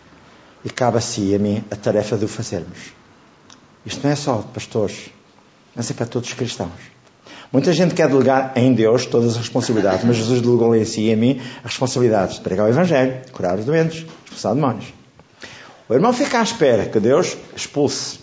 E 0.64 0.70
cabe 0.70 0.98
a 0.98 1.00
si 1.00 1.32
e 1.32 1.34
a 1.34 1.40
mim 1.40 1.64
a 1.72 1.74
tarefa 1.74 2.16
de 2.16 2.24
o 2.24 2.28
fazermos. 2.28 2.94
Isto 3.86 4.04
não 4.04 4.12
é 4.12 4.16
só 4.16 4.38
de 4.38 4.48
pastores, 4.48 5.10
mas 5.74 5.90
é 5.90 5.94
para 5.94 6.06
todos 6.06 6.28
os 6.28 6.34
cristãos. 6.34 6.96
Muita 7.52 7.72
gente 7.72 7.94
quer 7.94 8.08
delegar 8.08 8.52
em 8.56 8.74
Deus 8.74 9.06
todas 9.06 9.30
as 9.30 9.36
responsabilidades, 9.36 10.04
mas 10.04 10.16
Jesus 10.16 10.42
delegou 10.42 10.74
em 10.74 10.84
si 10.84 11.02
e 11.02 11.12
a 11.12 11.16
mim 11.16 11.40
as 11.58 11.70
responsabilidades 11.70 12.36
de 12.36 12.40
pregar 12.40 12.66
o 12.66 12.68
Evangelho, 12.68 13.22
curar 13.32 13.56
os 13.56 13.64
doentes, 13.64 14.04
expulsar 14.24 14.54
demónios. 14.54 14.92
O 15.88 15.94
irmão 15.94 16.12
fica 16.12 16.40
à 16.40 16.42
espera 16.42 16.86
que 16.86 16.98
Deus 16.98 17.36
expulse 17.54 18.18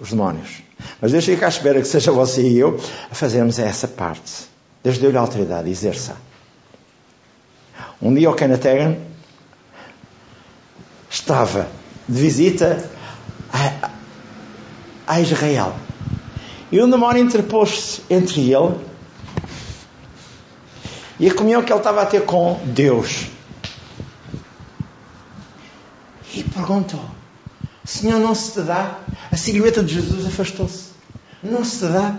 os 0.00 0.10
demónios. 0.10 0.62
Mas 1.00 1.12
Deus 1.12 1.24
fica 1.24 1.44
à 1.44 1.48
espera 1.48 1.80
que 1.80 1.86
seja 1.86 2.10
você 2.10 2.42
e 2.42 2.58
eu 2.58 2.80
a 3.10 3.14
fazermos 3.14 3.58
essa 3.58 3.86
parte. 3.86 4.46
Deus 4.82 4.96
deu-lhe 4.96 5.18
a 5.18 5.20
autoridade, 5.20 5.68
exerça. 5.68 6.16
Um 8.00 8.14
dia 8.14 8.30
o 8.30 8.34
Kenneth 8.34 8.66
Hagan 8.66 8.96
estava 11.10 11.68
de 12.08 12.20
visita 12.20 12.90
a 15.06 15.20
Israel. 15.20 15.74
E 16.70 16.82
um 16.82 16.90
demónio 16.90 17.22
interpôs-se 17.22 18.02
entre 18.10 18.52
ele 18.52 18.74
e 21.18 21.28
a 21.28 21.34
comunhão 21.34 21.62
que 21.62 21.72
ele 21.72 21.78
estava 21.78 22.02
a 22.02 22.06
ter 22.06 22.24
com 22.24 22.60
Deus. 22.64 23.26
E 26.34 26.42
perguntou: 26.42 27.04
Senhor, 27.84 28.18
não 28.18 28.34
se 28.34 28.52
te 28.52 28.62
dá? 28.62 28.98
A 29.30 29.36
silhueta 29.36 29.82
de 29.82 29.94
Jesus 29.94 30.26
afastou-se. 30.26 30.90
Não 31.42 31.64
se 31.64 31.78
te 31.78 31.92
dá 31.92 32.18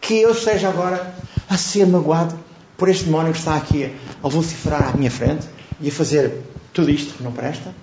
que 0.00 0.14
eu 0.14 0.32
esteja 0.32 0.68
agora 0.68 1.14
a 1.48 1.56
ser 1.56 1.86
magoado 1.86 2.38
por 2.76 2.88
este 2.88 3.04
demónio 3.04 3.32
que 3.32 3.38
está 3.38 3.56
aqui 3.56 3.94
a 4.22 4.28
vociferar 4.28 4.90
à 4.90 4.96
minha 4.96 5.10
frente 5.10 5.46
e 5.80 5.88
a 5.88 5.92
fazer 5.92 6.42
tudo 6.72 6.90
isto 6.90 7.14
que 7.14 7.22
não 7.22 7.32
presta? 7.32 7.74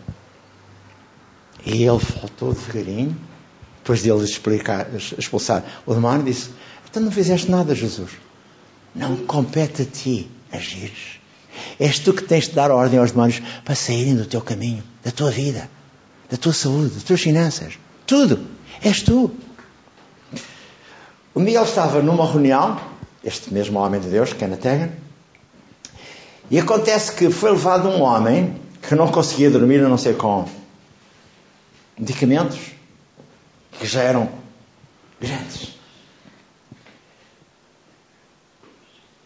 E 1.65 1.83
ele 1.83 1.97
voltou 1.97 2.53
devagarinho, 2.53 3.15
depois 3.83 4.01
de 4.01 4.09
ele 4.09 4.23
explicar, 4.23 4.87
expulsar 5.17 5.61
o 5.85 5.93
demónio, 5.93 6.23
disse: 6.23 6.51
Então 6.89 7.03
não 7.03 7.11
fizeste 7.11 7.51
nada, 7.51 7.75
Jesus. 7.75 8.11
Não 8.95 9.17
compete 9.17 9.81
a 9.81 9.85
ti 9.85 10.31
agires. 10.51 11.19
És 11.77 11.99
tu 11.99 12.13
que 12.13 12.23
tens 12.23 12.47
de 12.47 12.53
dar 12.53 12.71
ordem 12.71 12.97
aos 12.97 13.11
demónios 13.11 13.41
para 13.65 13.75
saírem 13.75 14.15
do 14.15 14.25
teu 14.25 14.39
caminho, 14.39 14.81
da 15.03 15.11
tua 15.11 15.29
vida, 15.29 15.69
da 16.29 16.37
tua 16.37 16.53
saúde, 16.53 16.93
das 16.93 17.03
tuas 17.03 17.19
finanças. 17.19 17.77
Tudo. 18.07 18.39
És 18.81 19.01
tu. 19.01 19.31
Dia 21.35 21.59
ele 21.59 21.67
estava 21.67 22.01
numa 22.01 22.25
reunião, 22.25 22.79
este 23.23 23.53
mesmo 23.53 23.79
homem 23.79 23.99
de 23.99 24.07
Deus, 24.07 24.31
Kenneth 24.33 24.65
Hagan, 24.65 24.89
e 26.49 26.57
acontece 26.57 27.11
que 27.13 27.29
foi 27.29 27.51
levado 27.51 27.89
um 27.89 28.01
homem 28.01 28.55
que 28.81 28.95
não 28.95 29.07
conseguia 29.07 29.49
dormir, 29.49 29.83
a 29.83 29.89
não 29.89 29.97
ser 29.97 30.15
com 30.15 30.47
medicamentos, 31.97 32.59
que 33.83 33.89
já 33.89 34.01
eram 34.01 34.31
grandes. 35.19 35.73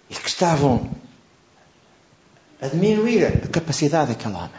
E 0.10 0.16
que 0.16 0.28
estavam 0.28 0.90
a 2.60 2.68
diminuir 2.68 3.24
a 3.24 3.48
capacidade 3.50 4.14
daquele 4.14 4.34
homem. 4.34 4.50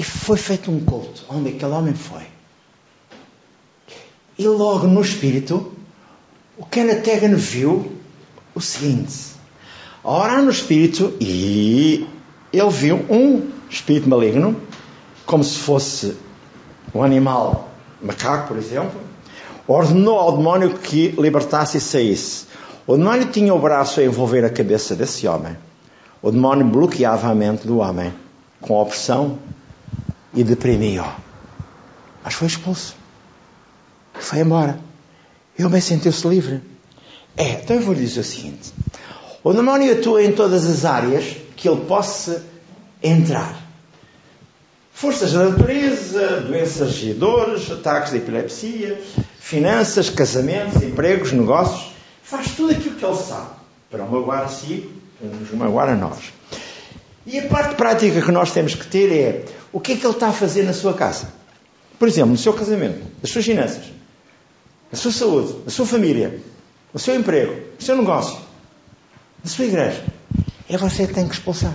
E 0.00 0.02
foi 0.02 0.36
feito 0.36 0.68
um 0.68 0.84
culto 0.84 1.24
onde 1.28 1.50
aquele 1.50 1.70
homem 1.70 1.94
foi. 1.94 2.26
E 4.36 4.48
logo 4.48 4.88
no 4.88 5.00
espírito, 5.00 5.72
o 6.58 6.66
Kenneth 6.66 7.08
Hagan 7.08 7.36
viu 7.36 8.00
o 8.52 8.60
seguinte: 8.60 9.36
a 10.02 10.10
orar 10.10 10.42
no 10.42 10.50
espírito 10.50 11.16
e 11.20 12.04
ele 12.52 12.70
viu 12.70 12.96
um 13.08 13.48
espírito 13.70 14.08
maligno, 14.08 14.60
como 15.24 15.44
se 15.44 15.56
fosse 15.56 16.29
um 16.94 17.02
animal 17.02 17.68
macaco, 18.00 18.48
por 18.48 18.56
exemplo, 18.56 19.00
ordenou 19.66 20.18
ao 20.18 20.36
demónio 20.36 20.78
que 20.78 21.08
libertasse 21.18 21.78
e 21.78 21.80
saísse. 21.80 22.46
O 22.86 22.96
demónio 22.96 23.26
tinha 23.26 23.54
o 23.54 23.58
braço 23.58 24.00
a 24.00 24.04
envolver 24.04 24.44
a 24.44 24.50
cabeça 24.50 24.96
desse 24.96 25.26
homem. 25.28 25.56
O 26.22 26.30
demónio 26.30 26.66
bloqueava 26.66 27.28
a 27.28 27.34
mente 27.34 27.66
do 27.66 27.78
homem 27.78 28.12
com 28.60 28.74
opressão 28.74 29.38
e 30.34 30.42
deprimia-o. 30.42 31.06
Mas 32.24 32.34
foi 32.34 32.48
expulso. 32.48 32.96
Foi 34.14 34.40
embora. 34.40 34.78
E 35.58 35.62
o 35.62 35.66
homem 35.66 35.80
sentiu-se 35.80 36.26
livre. 36.26 36.62
É, 37.36 37.52
então 37.52 37.76
eu 37.76 37.82
vou 37.82 37.94
lhe 37.94 38.00
dizer 38.00 38.20
o 38.20 38.24
seguinte: 38.24 38.72
o 39.42 39.52
demónio 39.52 39.92
atua 39.92 40.22
em 40.22 40.32
todas 40.32 40.66
as 40.66 40.84
áreas 40.84 41.36
que 41.56 41.68
ele 41.68 41.84
possa 41.84 42.44
entrar. 43.02 43.69
Forças 45.00 45.32
da 45.32 45.48
natureza, 45.48 46.42
doenças 46.42 47.02
e 47.02 47.14
dores, 47.14 47.70
ataques 47.70 48.10
de 48.10 48.18
epilepsia, 48.18 49.00
finanças, 49.38 50.10
casamentos, 50.10 50.82
empregos, 50.82 51.32
negócios. 51.32 51.94
Faz 52.22 52.54
tudo 52.54 52.72
aquilo 52.72 52.96
que 52.96 53.06
ele 53.06 53.16
sabe 53.16 53.48
para 53.90 54.04
o 54.04 54.12
magoar 54.12 54.42
a 54.42 54.48
si, 54.48 54.90
nos 55.18 55.50
magoar 55.52 55.88
a 55.88 55.94
nós. 55.94 56.18
E 57.24 57.38
a 57.38 57.48
parte 57.48 57.76
prática 57.76 58.20
que 58.20 58.30
nós 58.30 58.52
temos 58.52 58.74
que 58.74 58.86
ter 58.86 59.10
é 59.10 59.44
o 59.72 59.80
que 59.80 59.92
é 59.92 59.96
que 59.96 60.04
ele 60.04 60.12
está 60.12 60.28
a 60.28 60.32
fazer 60.34 60.64
na 60.64 60.74
sua 60.74 60.92
casa. 60.92 61.32
Por 61.98 62.06
exemplo, 62.06 62.32
no 62.32 62.36
seu 62.36 62.52
casamento, 62.52 63.02
nas 63.22 63.30
suas 63.32 63.46
finanças, 63.46 63.84
na 64.92 64.98
sua 64.98 65.12
saúde, 65.12 65.60
na 65.64 65.70
sua 65.70 65.86
família, 65.86 66.38
no 66.92 67.00
seu 67.00 67.14
emprego, 67.14 67.54
no 67.54 67.82
seu 67.82 67.96
negócio, 67.96 68.38
na 69.42 69.48
sua 69.48 69.64
igreja. 69.64 70.04
É 70.68 70.76
você 70.76 71.06
que 71.06 71.14
tem 71.14 71.26
que 71.26 71.32
expulsar. 71.32 71.72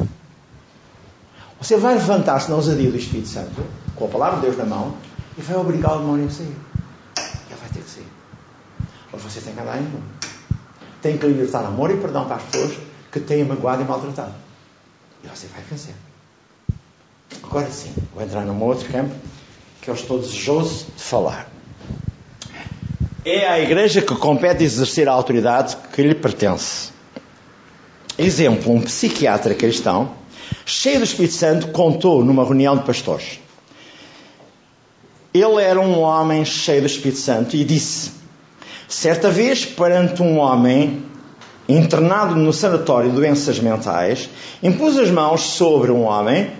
Você 1.65 1.78
vai 1.78 1.95
levantar-se 1.95 2.47
na 2.47 2.58
ousadia 2.58 2.91
do 2.91 2.95
Espírito 2.95 3.28
Santo, 3.28 3.65
com 3.95 4.06
a 4.06 4.08
palavra 4.08 4.36
de 4.36 4.43
Deus 4.43 4.56
na 4.56 4.65
mão, 4.65 4.95
e 5.36 5.41
vai 5.41 5.58
obrigar 5.58 5.95
o 5.95 5.97
demónio 5.97 6.28
a 6.28 6.30
sair. 6.30 6.56
Ele 7.17 7.60
vai 7.60 7.69
ter 7.73 7.80
que 7.80 7.89
sair. 7.89 8.08
Mas 9.12 9.23
você 9.23 9.41
tem 9.41 9.51
que 9.51 9.60
andar 9.60 9.80
em 9.80 9.82
mundo. 9.82 10.04
Tem 11.01 11.17
que 11.17 11.25
libertar 11.25 11.65
amor 11.65 11.89
e 11.89 11.97
perdão 11.97 12.25
para 12.25 12.36
as 12.36 12.43
pessoas 12.43 12.78
que 13.12 13.19
têm 13.19 13.43
magoado 13.43 13.82
e 13.82 13.86
maltratado. 13.86 14.36
E 15.23 15.28
você 15.28 15.47
vai 15.47 15.63
vencer. 15.67 15.95
Agora 17.41 17.67
sim, 17.71 17.91
vou 18.13 18.23
entrar 18.23 18.45
num 18.45 18.62
outro 18.62 18.88
campo 18.91 19.15
que 19.82 19.89
eu 19.89 19.95
estou 19.95 20.19
desejoso 20.19 20.86
de 20.95 21.01
falar. 21.01 21.49
É 23.25 23.47
a 23.47 23.60
igreja 23.60 24.04
que 24.04 24.15
compete 24.15 24.63
exercer 24.63 25.10
a 25.10 25.13
autoridade 25.13 25.75
que 25.91 26.04
lhe 26.04 26.13
pertence. 26.13 26.91
Exemplo, 28.19 28.71
um 28.71 28.82
psiquiatra 28.84 29.56
cristão, 29.56 30.12
cheio 30.65 31.00
do 31.00 31.04
Espírito 31.04 31.34
Santo, 31.34 31.68
contou 31.70 32.24
numa 32.24 32.44
reunião 32.44 32.78
de 32.78 32.84
pastores. 32.84 33.39
Ele 35.34 35.62
era 35.62 35.80
um 35.80 36.00
homem 36.00 36.46
cheio 36.46 36.82
do 36.82 36.88
Espírito 36.88 37.20
Santo 37.20 37.56
e 37.56 37.63
disse: 37.63 38.12
Certa 38.88 39.30
vez, 39.30 39.65
perante 39.65 40.22
um 40.22 40.38
homem 40.38 41.04
internado 41.68 42.36
no 42.36 42.54
sanatório 42.54 43.10
de 43.10 43.15
doenças 43.15 43.60
mentais, 43.60 44.30
impus 44.62 44.98
as 44.98 45.10
mãos 45.10 45.41
sobre 45.41 45.91
um 45.91 46.04
homem 46.04 46.52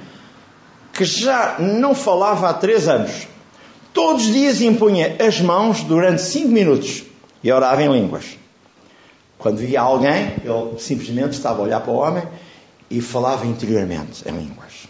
que 0.92 1.06
já 1.06 1.58
não 1.60 1.94
falava 1.94 2.50
há 2.50 2.54
três 2.54 2.88
anos. 2.88 3.28
Todos 3.94 4.26
os 4.26 4.34
dias 4.34 4.62
impunha 4.62 5.16
as 5.26 5.40
mãos 5.40 5.84
durante 5.84 6.22
cinco 6.22 6.50
minutos 6.50 7.04
e 7.44 7.52
orava 7.52 7.82
em 7.84 7.92
línguas. 7.92 8.38
Quando 9.38 9.58
via 9.58 9.82
alguém, 9.82 10.34
ele 10.44 10.80
simplesmente 10.80 11.34
estava 11.34 11.60
a 11.60 11.64
olhar 11.64 11.80
para 11.82 11.92
o 11.92 11.98
homem 11.98 12.24
e 12.90 13.02
falava 13.02 13.46
interiormente 13.46 14.28
em 14.28 14.32
línguas. 14.32 14.88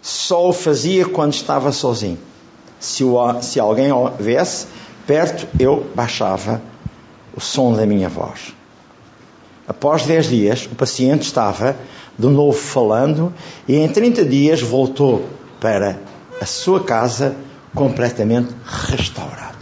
Só 0.00 0.48
o 0.48 0.52
fazia 0.52 1.06
quando 1.06 1.32
estava 1.32 1.72
sozinho. 1.72 2.18
Se, 2.78 3.02
o, 3.02 3.42
se 3.42 3.58
alguém 3.58 3.90
houvesse 3.90 4.66
perto, 5.06 5.46
eu 5.58 5.90
baixava 5.94 6.60
o 7.34 7.40
som 7.40 7.72
da 7.72 7.86
minha 7.86 8.08
voz. 8.08 8.54
Após 9.66 10.04
10 10.04 10.26
dias, 10.26 10.68
o 10.70 10.74
paciente 10.74 11.22
estava 11.22 11.74
de 12.18 12.26
novo 12.26 12.58
falando 12.58 13.32
e 13.66 13.76
em 13.76 13.88
30 13.88 14.24
dias 14.24 14.60
voltou 14.60 15.26
para 15.60 15.98
a 16.40 16.46
sua 16.46 16.84
casa 16.84 17.34
completamente 17.74 18.54
restaurado. 18.90 19.53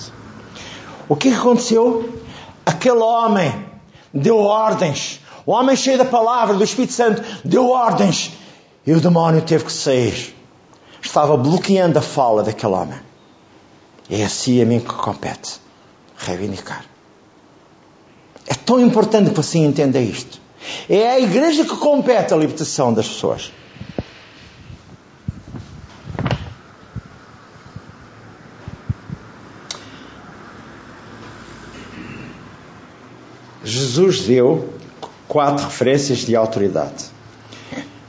O 1.09 1.17
que 1.17 1.29
aconteceu? 1.33 2.09
Aquele 2.65 3.01
homem 3.01 3.67
deu 4.13 4.39
ordens. 4.39 5.21
O 5.45 5.53
homem 5.53 5.75
cheio 5.77 5.99
da 5.99 6.05
palavra 6.05 6.55
do 6.55 6.65
Espírito 6.65 6.93
Santo 6.93 7.23
deu 7.45 7.71
ordens 7.71 8.33
e 8.87 8.93
o 8.93 9.01
demónio 9.01 9.43
teve 9.43 9.65
que 9.65 9.73
sair. 9.73 10.37
Estava 11.01 11.37
bloqueando 11.37 11.99
a 11.99 12.03
fala 12.03 12.43
daquele 12.43 12.73
homem. 12.73 13.01
É 14.09 14.25
assim 14.25 14.63
a 14.63 14.67
mim 14.67 14.79
que 14.79 14.93
compete 14.93 15.61
reivindicar. 16.17 16.85
É 18.47 18.55
tão 18.55 18.81
importante 18.81 19.31
que 19.31 19.37
você 19.37 19.59
entenda 19.59 19.99
isto. 19.99 20.41
É 20.89 21.11
a 21.11 21.21
igreja 21.21 21.65
que 21.65 21.77
compete 21.77 22.33
a 22.33 22.37
libertação 22.37 22.93
das 22.93 23.09
pessoas. 23.09 23.53
Jesus 33.65 34.23
deu 34.23 34.69
quatro 35.29 35.65
referências 35.65 36.19
de 36.21 36.35
autoridade. 36.35 37.05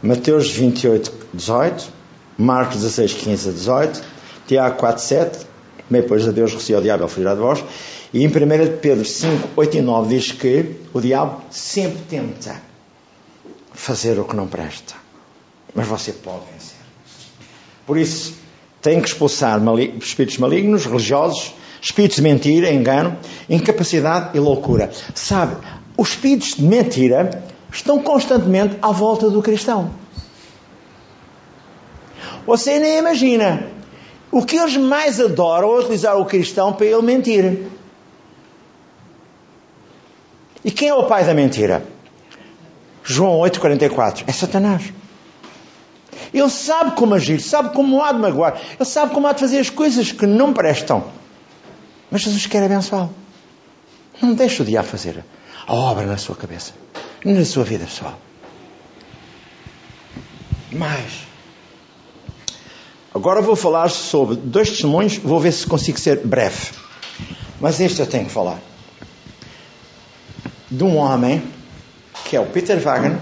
Mateus 0.01 0.49
28, 0.51 1.11
18, 1.33 1.89
Marcos 2.37 2.77
16, 2.77 3.13
15 3.13 3.49
a 3.49 3.51
18, 3.51 4.03
Tiago 4.47 4.77
4, 4.77 5.01
7, 5.01 5.45
meio 5.89 6.05
pois 6.05 6.25
Deus 6.25 6.53
receio 6.53 6.79
o 6.79 6.81
diabo, 6.81 7.03
ele 7.03 7.09
fugirá 7.09 7.33
de 7.33 7.39
vós, 7.39 7.63
e 8.13 8.23
em 8.23 8.27
1 8.27 8.31
Pedro 8.81 9.05
5, 9.05 9.49
8 9.55 9.77
e 9.77 9.81
9 9.81 10.15
diz 10.15 10.31
que 10.31 10.75
o 10.93 10.99
diabo 10.99 11.41
sempre 11.49 11.99
tenta 12.09 12.61
fazer 13.73 14.19
o 14.19 14.25
que 14.25 14.35
não 14.35 14.47
presta, 14.47 14.95
mas 15.73 15.87
você 15.87 16.11
pode 16.11 16.43
vencer. 16.51 16.77
Por 17.85 17.97
isso, 17.97 18.33
tem 18.81 18.99
que 18.99 19.07
expulsar 19.07 19.61
espíritos 20.01 20.37
malignos, 20.37 20.85
religiosos, 20.85 21.53
espíritos 21.83 22.15
de 22.15 22.23
mentira, 22.23 22.71
engano, 22.71 23.17
incapacidade 23.49 24.29
e 24.33 24.39
loucura. 24.39 24.89
Sabe, 25.13 25.57
os 25.97 26.11
espíritos 26.11 26.55
de 26.55 26.63
mentira 26.63 27.43
estão 27.71 28.01
constantemente 28.01 28.77
à 28.81 28.91
volta 28.91 29.29
do 29.29 29.41
cristão. 29.41 29.91
Você 32.47 32.79
nem 32.79 32.99
imagina. 32.99 33.67
O 34.31 34.43
que 34.45 34.55
eles 34.55 34.77
mais 34.77 35.19
adoram 35.19 35.75
é 35.75 35.79
utilizar 35.81 36.17
o 36.17 36.25
cristão 36.25 36.71
para 36.71 36.85
ele 36.85 37.01
mentir. 37.01 37.67
E 40.63 40.71
quem 40.71 40.87
é 40.87 40.93
o 40.93 41.03
pai 41.03 41.25
da 41.25 41.33
mentira? 41.33 41.85
João 43.03 43.39
8,44. 43.39 44.23
É 44.25 44.31
Satanás. 44.31 44.93
Ele 46.33 46.49
sabe 46.49 46.95
como 46.95 47.13
agir, 47.13 47.41
sabe 47.41 47.75
como 47.75 48.01
há 48.01 48.11
de 48.11 48.19
magoar, 48.19 48.59
ele 48.79 48.89
sabe 48.89 49.13
como 49.13 49.27
há 49.27 49.33
de 49.33 49.41
fazer 49.41 49.59
as 49.59 49.69
coisas 49.69 50.11
que 50.11 50.25
não 50.25 50.53
prestam. 50.53 51.03
Mas 52.13 52.21
Jesus 52.21 52.45
quer 52.45 52.61
abençoá-lo. 52.63 53.09
Não 54.21 54.35
deixe 54.35 54.61
o 54.61 54.65
diabo 54.65 54.87
fazer 54.87 55.25
a 55.65 55.73
obra 55.73 56.05
na 56.05 56.15
sua 56.15 56.35
cabeça, 56.35 56.73
na 57.25 57.43
sua 57.43 57.63
vida 57.63 57.85
pessoal. 57.85 58.19
Mais. 60.71 61.25
Agora 63.15 63.41
vou 63.41 63.55
falar 63.55 63.89
sobre 63.89 64.35
dois 64.35 64.69
testemunhos, 64.69 65.17
vou 65.17 65.39
ver 65.39 65.53
se 65.53 65.65
consigo 65.65 65.99
ser 65.99 66.19
breve. 66.19 66.73
Mas 67.59 67.79
este 67.79 67.99
eu 67.99 68.05
tenho 68.05 68.25
que 68.25 68.31
falar. 68.31 68.59
De 70.69 70.83
um 70.83 70.97
homem, 70.97 71.41
que 72.25 72.35
é 72.35 72.39
o 72.39 72.45
Peter 72.45 72.79
Wagner, 72.79 73.17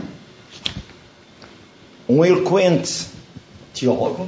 um 2.10 2.26
eloquente 2.26 3.08
teólogo, 3.74 4.28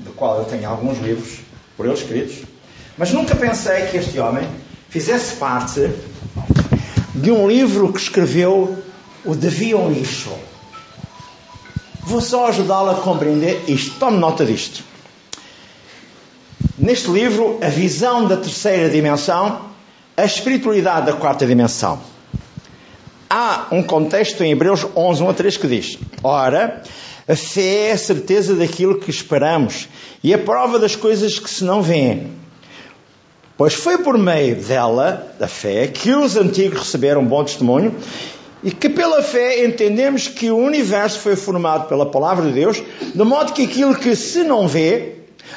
do 0.00 0.10
qual 0.14 0.38
eu 0.38 0.46
tenho 0.46 0.68
alguns 0.68 0.98
livros 0.98 1.42
por 1.76 1.86
ele 1.86 1.94
escritos, 1.94 2.55
mas 2.96 3.12
nunca 3.12 3.34
pensei 3.34 3.86
que 3.86 3.98
este 3.98 4.18
homem 4.18 4.46
fizesse 4.88 5.36
parte 5.36 5.90
de 7.14 7.30
um 7.30 7.48
livro 7.48 7.92
que 7.92 8.00
escreveu 8.00 8.82
o 9.24 9.34
Davi 9.34 9.72
Lixo. 9.72 10.32
Vou 12.02 12.20
só 12.20 12.48
ajudá-lo 12.48 12.90
a 12.90 12.94
compreender 12.94 13.64
isto. 13.68 13.98
Tome 13.98 14.18
nota 14.18 14.44
disto. 14.44 14.84
Neste 16.78 17.10
livro, 17.10 17.58
a 17.62 17.68
visão 17.68 18.28
da 18.28 18.36
terceira 18.36 18.88
dimensão, 18.88 19.62
a 20.16 20.24
espiritualidade 20.24 21.06
da 21.06 21.12
quarta 21.14 21.46
dimensão. 21.46 22.00
Há 23.28 23.66
um 23.72 23.82
contexto 23.82 24.44
em 24.44 24.52
Hebreus 24.52 24.86
11, 24.94 25.22
1 25.22 25.28
a 25.30 25.34
3 25.34 25.56
que 25.56 25.66
diz: 25.66 25.98
Ora, 26.22 26.82
a 27.26 27.34
fé 27.34 27.88
é 27.88 27.92
a 27.92 27.98
certeza 27.98 28.54
daquilo 28.54 29.00
que 29.00 29.10
esperamos 29.10 29.88
e 30.22 30.32
a 30.32 30.38
prova 30.38 30.78
das 30.78 30.94
coisas 30.94 31.38
que 31.38 31.50
se 31.50 31.64
não 31.64 31.82
veem. 31.82 32.45
Pois 33.56 33.72
foi 33.72 33.96
por 33.96 34.18
meio 34.18 34.56
dela, 34.56 35.34
da 35.38 35.48
fé, 35.48 35.86
que 35.86 36.12
os 36.12 36.36
antigos 36.36 36.80
receberam 36.80 37.24
bom 37.24 37.42
testemunho 37.42 37.94
e 38.62 38.70
que 38.70 38.86
pela 38.86 39.22
fé 39.22 39.64
entendemos 39.64 40.28
que 40.28 40.50
o 40.50 40.58
universo 40.58 41.20
foi 41.20 41.36
formado 41.36 41.88
pela 41.88 42.04
palavra 42.04 42.46
de 42.46 42.52
Deus, 42.52 42.82
de 43.14 43.24
modo 43.24 43.54
que 43.54 43.64
aquilo 43.64 43.94
que 43.94 44.14
se 44.14 44.42
não 44.42 44.68
vê 44.68 45.14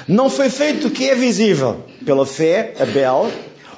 não 0.08 0.30
foi 0.30 0.50
feito 0.50 0.88
do 0.88 0.92
que 0.92 1.10
é 1.10 1.16
visível. 1.16 1.84
Pela 2.06 2.26
fé, 2.26 2.74
Abel 2.80 3.30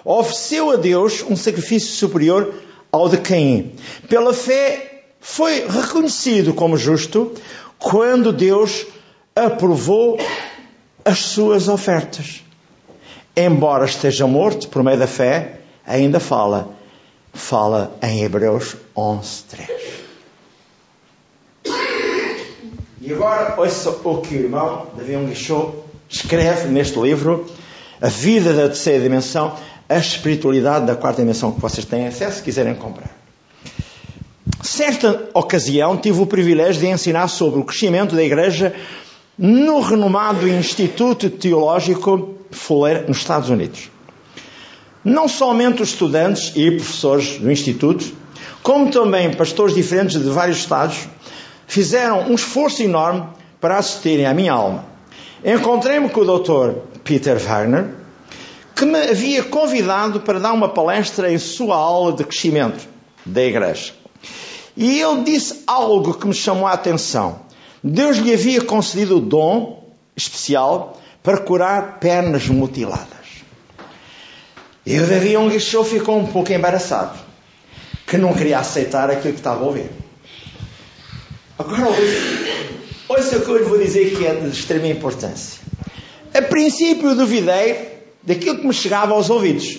ofereceu 0.06 0.70
a 0.70 0.76
Deus 0.76 1.26
um 1.28 1.36
sacrifício 1.36 1.90
superior 1.96 2.54
ao 2.92 3.10
de 3.10 3.18
Caim. 3.18 3.72
Pela 4.08 4.36
fé 4.36 5.04
foi 5.20 5.66
reconhecido 5.68 6.54
como 6.54 6.78
justo 6.78 7.32
quando 7.80 8.32
Deus 8.32 8.86
aprovou 9.36 10.20
as 11.04 11.18
suas 11.18 11.68
ofertas 11.68 12.44
embora 13.36 13.86
esteja 13.86 14.28
morto 14.28 14.68
por 14.68 14.84
meio 14.84 14.98
da 14.98 15.08
fé, 15.08 15.60
ainda 15.86 16.20
fala. 16.20 16.70
Fala 17.34 17.96
em 18.02 18.24
Hebreus 18.24 18.76
11, 18.96 19.44
3. 19.50 19.70
E 23.02 23.14
agora, 23.14 23.56
ouça 23.58 23.90
o 23.90 24.22
que 24.22 24.36
o 24.36 24.40
irmão 24.44 24.88
Davi 24.96 25.16
Guichot 25.16 25.74
escreve 26.10 26.68
neste 26.68 27.00
livro, 27.00 27.46
A 28.02 28.08
Vida 28.08 28.54
da 28.54 28.68
Terceira 28.68 29.02
Dimensão, 29.02 29.56
a 29.88 29.98
Espiritualidade 29.98 30.86
da 30.86 30.96
Quarta 30.96 31.22
Dimensão, 31.22 31.54
que 31.54 31.62
vocês 31.62 31.86
têm 31.86 32.08
acesso 32.08 32.38
se 32.38 32.44
quiserem 32.44 32.76
comprar. 32.76 33.10
Certa 34.62 35.30
ocasião 35.34 35.98
tive 35.98 36.22
o 36.22 36.26
privilégio 36.26 36.82
de 36.82 36.88
ensinar 36.88 37.28
sobre 37.30 37.60
o 37.60 37.64
crescimento 37.64 38.16
da 38.16 38.24
Igreja 38.24 38.76
no 39.38 39.80
renomado 39.80 40.48
Instituto 40.48 41.30
Teológico 41.30 42.41
Fuller, 42.52 43.08
nos 43.08 43.18
Estados 43.18 43.50
Unidos. 43.50 43.90
Não 45.04 45.28
somente 45.28 45.82
os 45.82 45.90
estudantes 45.90 46.52
e 46.56 46.70
professores 46.72 47.38
do 47.38 47.52
Instituto, 47.52 48.06
como 48.62 48.92
também 48.92 49.34
pastores 49.34 49.74
diferentes 49.74 50.22
de 50.22 50.30
vários 50.30 50.58
estados, 50.58 51.08
fizeram 51.66 52.30
um 52.30 52.36
esforço 52.36 52.84
enorme 52.84 53.24
para 53.60 53.78
assistirem 53.78 54.26
à 54.26 54.34
minha 54.34 54.54
alma. 54.54 54.86
Encontrei-me 55.44 56.10
com 56.10 56.22
o 56.22 56.40
Dr. 56.40 56.80
Peter 57.04 57.40
Wagner, 57.40 57.96
que 58.76 58.86
me 58.86 59.00
havia 59.00 59.44
convidado 59.44 60.20
para 60.20 60.40
dar 60.40 60.54
uma 60.54 60.70
palestra 60.70 61.32
em 61.32 61.38
sua 61.38 61.76
aula 61.76 62.14
de 62.14 62.24
crescimento 62.24 62.88
da 63.26 63.44
igreja. 63.44 63.94
E 64.76 65.02
ele 65.02 65.24
disse 65.24 65.64
algo 65.66 66.14
que 66.14 66.28
me 66.28 66.34
chamou 66.34 66.68
a 66.68 66.74
atenção. 66.74 67.42
Deus 67.84 68.18
lhe 68.18 68.34
havia 68.34 68.62
concedido 68.62 69.18
o 69.18 69.22
dom 69.22 69.84
especial 70.16 71.01
para 71.24 71.38
curar 71.38 72.00
pernas 72.00 72.48
mutiladas. 72.48 73.08
E 74.86 74.98
o 75.00 75.06
Davi 75.06 75.38
Onguichou 75.38 75.84
ficou 75.84 76.18
um 76.18 76.26
pouco 76.26 76.52
embaraçado, 76.52 77.18
que 78.08 78.18
não 78.18 78.34
queria 78.34 78.60
aceitar 78.60 79.10
aquilo 79.12 79.34
que 79.34 79.40
estava 79.40 79.64
a 79.64 79.68
ouvir. 79.68 79.90
Agora, 81.58 81.96
ouça 83.08 83.38
o 83.38 83.42
que 83.42 83.50
eu 83.50 83.58
lhe 83.58 83.64
vou 83.64 83.78
dizer 83.78 84.16
que 84.16 84.26
é 84.26 84.34
de 84.34 84.50
extrema 84.50 84.88
importância. 84.88 85.62
A 86.34 86.42
princípio, 86.42 87.16
duvidei 87.16 88.00
daquilo 88.24 88.60
que 88.60 88.68
me 88.68 88.74
chegava 88.74 89.14
aos 89.14 89.30
ouvidos. 89.30 89.78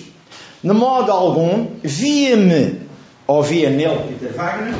De 0.63 0.71
modo 0.71 1.11
algum, 1.11 1.71
via-me, 1.83 2.79
ou 3.27 3.43
via 3.43 3.69
nele, 3.69 4.15
Peter 4.17 4.33
Wagner, 4.33 4.75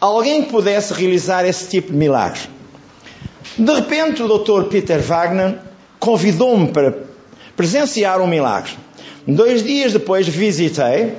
alguém 0.00 0.44
que 0.44 0.50
pudesse 0.50 0.94
realizar 0.94 1.44
esse 1.44 1.68
tipo 1.68 1.92
de 1.92 1.98
milagre. 1.98 2.40
De 3.58 3.74
repente, 3.74 4.22
o 4.22 4.38
Dr. 4.38 4.68
Peter 4.70 5.02
Wagner 5.02 5.58
convidou-me 6.00 6.72
para 6.72 6.98
presenciar 7.54 8.20
um 8.20 8.26
milagre. 8.26 8.72
Dois 9.28 9.62
dias 9.62 9.92
depois 9.92 10.26
visitei 10.26 11.14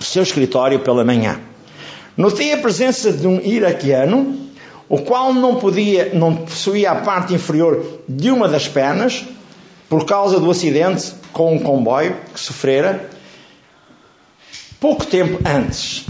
o 0.00 0.02
seu 0.02 0.22
escritório 0.22 0.80
pela 0.80 1.04
manhã. 1.04 1.38
Notei 2.16 2.54
a 2.54 2.58
presença 2.58 3.12
de 3.12 3.26
um 3.26 3.38
iraquiano, 3.40 4.48
o 4.88 5.02
qual 5.02 5.34
não 5.34 5.56
podia, 5.56 6.14
não 6.14 6.34
possuía 6.34 6.90
a 6.90 7.02
parte 7.02 7.34
inferior 7.34 8.00
de 8.08 8.30
uma 8.30 8.48
das 8.48 8.66
pernas, 8.66 9.24
por 9.88 10.04
causa 10.04 10.40
do 10.40 10.50
acidente 10.50 11.12
com 11.32 11.54
um 11.54 11.58
comboio 11.58 12.16
que 12.32 12.40
sofrera 12.40 13.08
pouco 14.80 15.04
tempo 15.04 15.38
antes. 15.46 16.04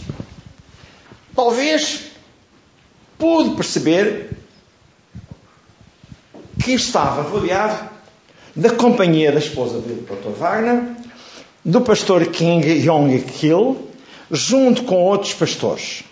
Talvez 1.34 2.04
pude 3.18 3.56
perceber 3.56 4.30
que 6.62 6.72
estava 6.72 7.22
rodeado 7.22 7.88
da 8.54 8.70
companhia 8.70 9.30
da 9.30 9.38
esposa 9.38 9.78
do 9.78 9.94
Dr. 9.94 10.38
Wagner, 10.38 10.82
do 11.64 11.80
pastor 11.80 12.24
King 12.26 12.66
Yong 12.86 13.20
Kil, 13.20 13.88
junto 14.30 14.84
com 14.84 15.02
outros 15.02 15.34
pastores. 15.34 16.04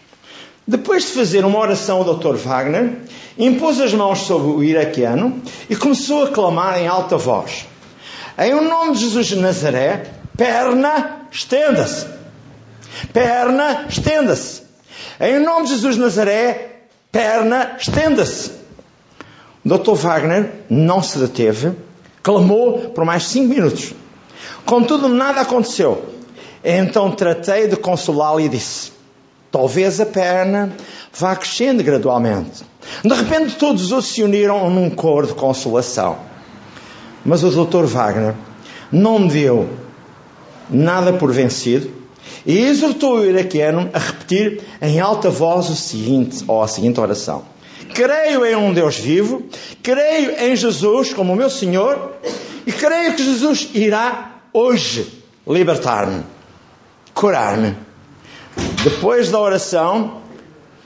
Depois 0.66 1.04
de 1.04 1.12
fazer 1.12 1.44
uma 1.44 1.58
oração 1.58 1.98
ao 1.98 2.14
Dr. 2.14 2.36
Wagner, 2.36 2.98
impôs 3.38 3.80
as 3.80 3.92
mãos 3.92 4.20
sobre 4.20 4.48
o 4.48 4.64
iraquiano 4.64 5.42
e 5.68 5.76
começou 5.76 6.24
a 6.24 6.30
clamar 6.30 6.80
em 6.80 6.86
alta 6.86 7.16
voz: 7.16 7.66
Em 8.38 8.54
nome 8.54 8.92
de 8.92 9.00
Jesus 9.00 9.26
de 9.26 9.36
Nazaré, 9.36 10.10
perna, 10.36 11.26
estenda-se. 11.30 12.06
Perna, 13.12 13.86
estenda-se. 13.88 14.62
Em 15.20 15.38
nome 15.38 15.66
de 15.66 15.74
Jesus 15.74 15.96
de 15.96 16.00
Nazaré, 16.00 16.76
perna, 17.12 17.76
estenda-se. 17.78 18.63
Dr. 19.64 19.94
Wagner 19.94 20.52
não 20.68 21.02
se 21.02 21.18
deteve, 21.18 21.72
clamou 22.22 22.90
por 22.90 23.04
mais 23.04 23.24
cinco 23.24 23.54
minutos. 23.54 23.94
Contudo, 24.66 25.08
nada 25.08 25.40
aconteceu. 25.40 26.04
Então 26.62 27.10
tratei 27.10 27.68
de 27.68 27.76
consolá-lo 27.76 28.40
e 28.40 28.48
disse: 28.48 28.92
Talvez 29.50 30.00
a 30.00 30.06
perna 30.06 30.72
vá 31.18 31.36
crescendo 31.36 31.82
gradualmente. 31.82 32.62
De 33.02 33.14
repente 33.14 33.56
todos 33.56 33.92
os 33.92 34.06
se 34.06 34.22
uniram 34.22 34.68
num 34.68 34.90
coro 34.90 35.26
de 35.26 35.34
consolação. 35.34 36.18
Mas 37.24 37.42
o 37.42 37.64
Dr. 37.64 37.84
Wagner 37.84 38.34
não 38.92 39.26
deu 39.26 39.68
nada 40.68 41.12
por 41.12 41.32
vencido 41.32 41.90
e 42.44 42.58
exortou 42.58 43.18
o 43.18 43.24
iraquiano 43.24 43.88
a 43.92 43.98
repetir 43.98 44.62
em 44.80 45.00
alta 45.00 45.30
voz 45.30 45.70
o 45.70 45.74
seguinte, 45.74 46.44
ou 46.46 46.62
a 46.62 46.68
seguinte 46.68 47.00
oração. 47.00 47.53
Creio 47.94 48.44
em 48.44 48.56
um 48.56 48.74
Deus 48.74 48.98
vivo, 48.98 49.44
creio 49.82 50.32
em 50.32 50.56
Jesus 50.56 51.14
como 51.14 51.36
meu 51.36 51.48
Senhor 51.48 52.12
e 52.66 52.72
creio 52.72 53.14
que 53.14 53.24
Jesus 53.24 53.68
irá 53.72 54.40
hoje 54.52 55.22
libertar-me, 55.46 56.24
curar-me. 57.14 57.76
Depois 58.82 59.30
da 59.30 59.38
oração, 59.38 60.22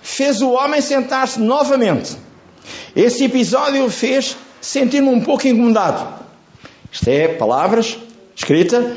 fez 0.03 0.43
o 0.43 0.51
homem 0.51 0.81
sentar-se 0.81 1.41
novamente. 1.41 2.17
Esse 2.95 3.25
episódio 3.25 3.89
fez 3.91 4.37
sentir-me 4.61 5.09
um 5.09 5.21
pouco 5.21 5.49
incomodado. 5.49 6.07
Isto 6.93 7.09
é 7.09 7.29
palavras 7.29 7.99
escrita 8.35 8.97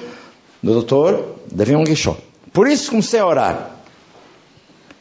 do 0.61 0.81
Dr. 0.81 1.23
Davi 1.51 1.75
Guichot. 1.83 2.17
Por 2.53 2.67
isso 2.67 2.89
comecei 2.91 3.19
a 3.19 3.25
orar. 3.25 3.71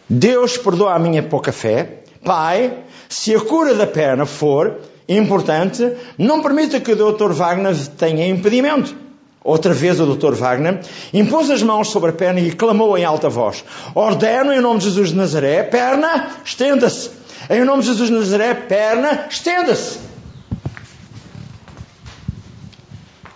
Deus 0.09 0.57
perdoa 0.57 0.95
a 0.95 0.99
minha 0.99 1.23
pouca 1.23 1.53
fé. 1.53 2.05
Pai, 2.25 2.85
se 3.09 3.35
a 3.35 3.41
cura 3.41 3.75
da 3.75 3.87
perna 3.87 4.27
for 4.27 4.79
importante, 5.09 5.93
não 6.17 6.43
permita 6.43 6.81
que 6.81 6.93
o 6.93 7.13
Dr. 7.13 7.33
Wagner 7.33 7.75
tenha 7.99 8.29
impedimento. 8.29 8.95
Outra 9.43 9.73
vez 9.73 9.99
o 9.99 10.07
Dr. 10.07 10.35
Wagner 10.35 10.81
impôs 11.15 11.51
as 11.51 11.63
mãos 11.63 11.89
sobre 11.89 12.11
a 12.11 12.13
perna 12.13 12.41
e 12.41 12.53
clamou 12.53 12.97
em 12.99 13.05
alta 13.05 13.29
voz: 13.29 13.65
Ordeno 13.95 14.53
em 14.53 14.61
nome 14.61 14.81
de 14.81 14.87
Jesus 14.87 15.11
de 15.11 15.17
Nazaré, 15.17 15.63
perna, 15.63 16.31
estenda-se. 16.45 17.11
Em 17.49 17.65
nome 17.65 17.83
de 17.83 17.89
Jesus 17.89 18.11
de 18.11 18.15
Nazaré, 18.15 18.55
perna, 18.55 19.27
estenda-se. 19.31 19.99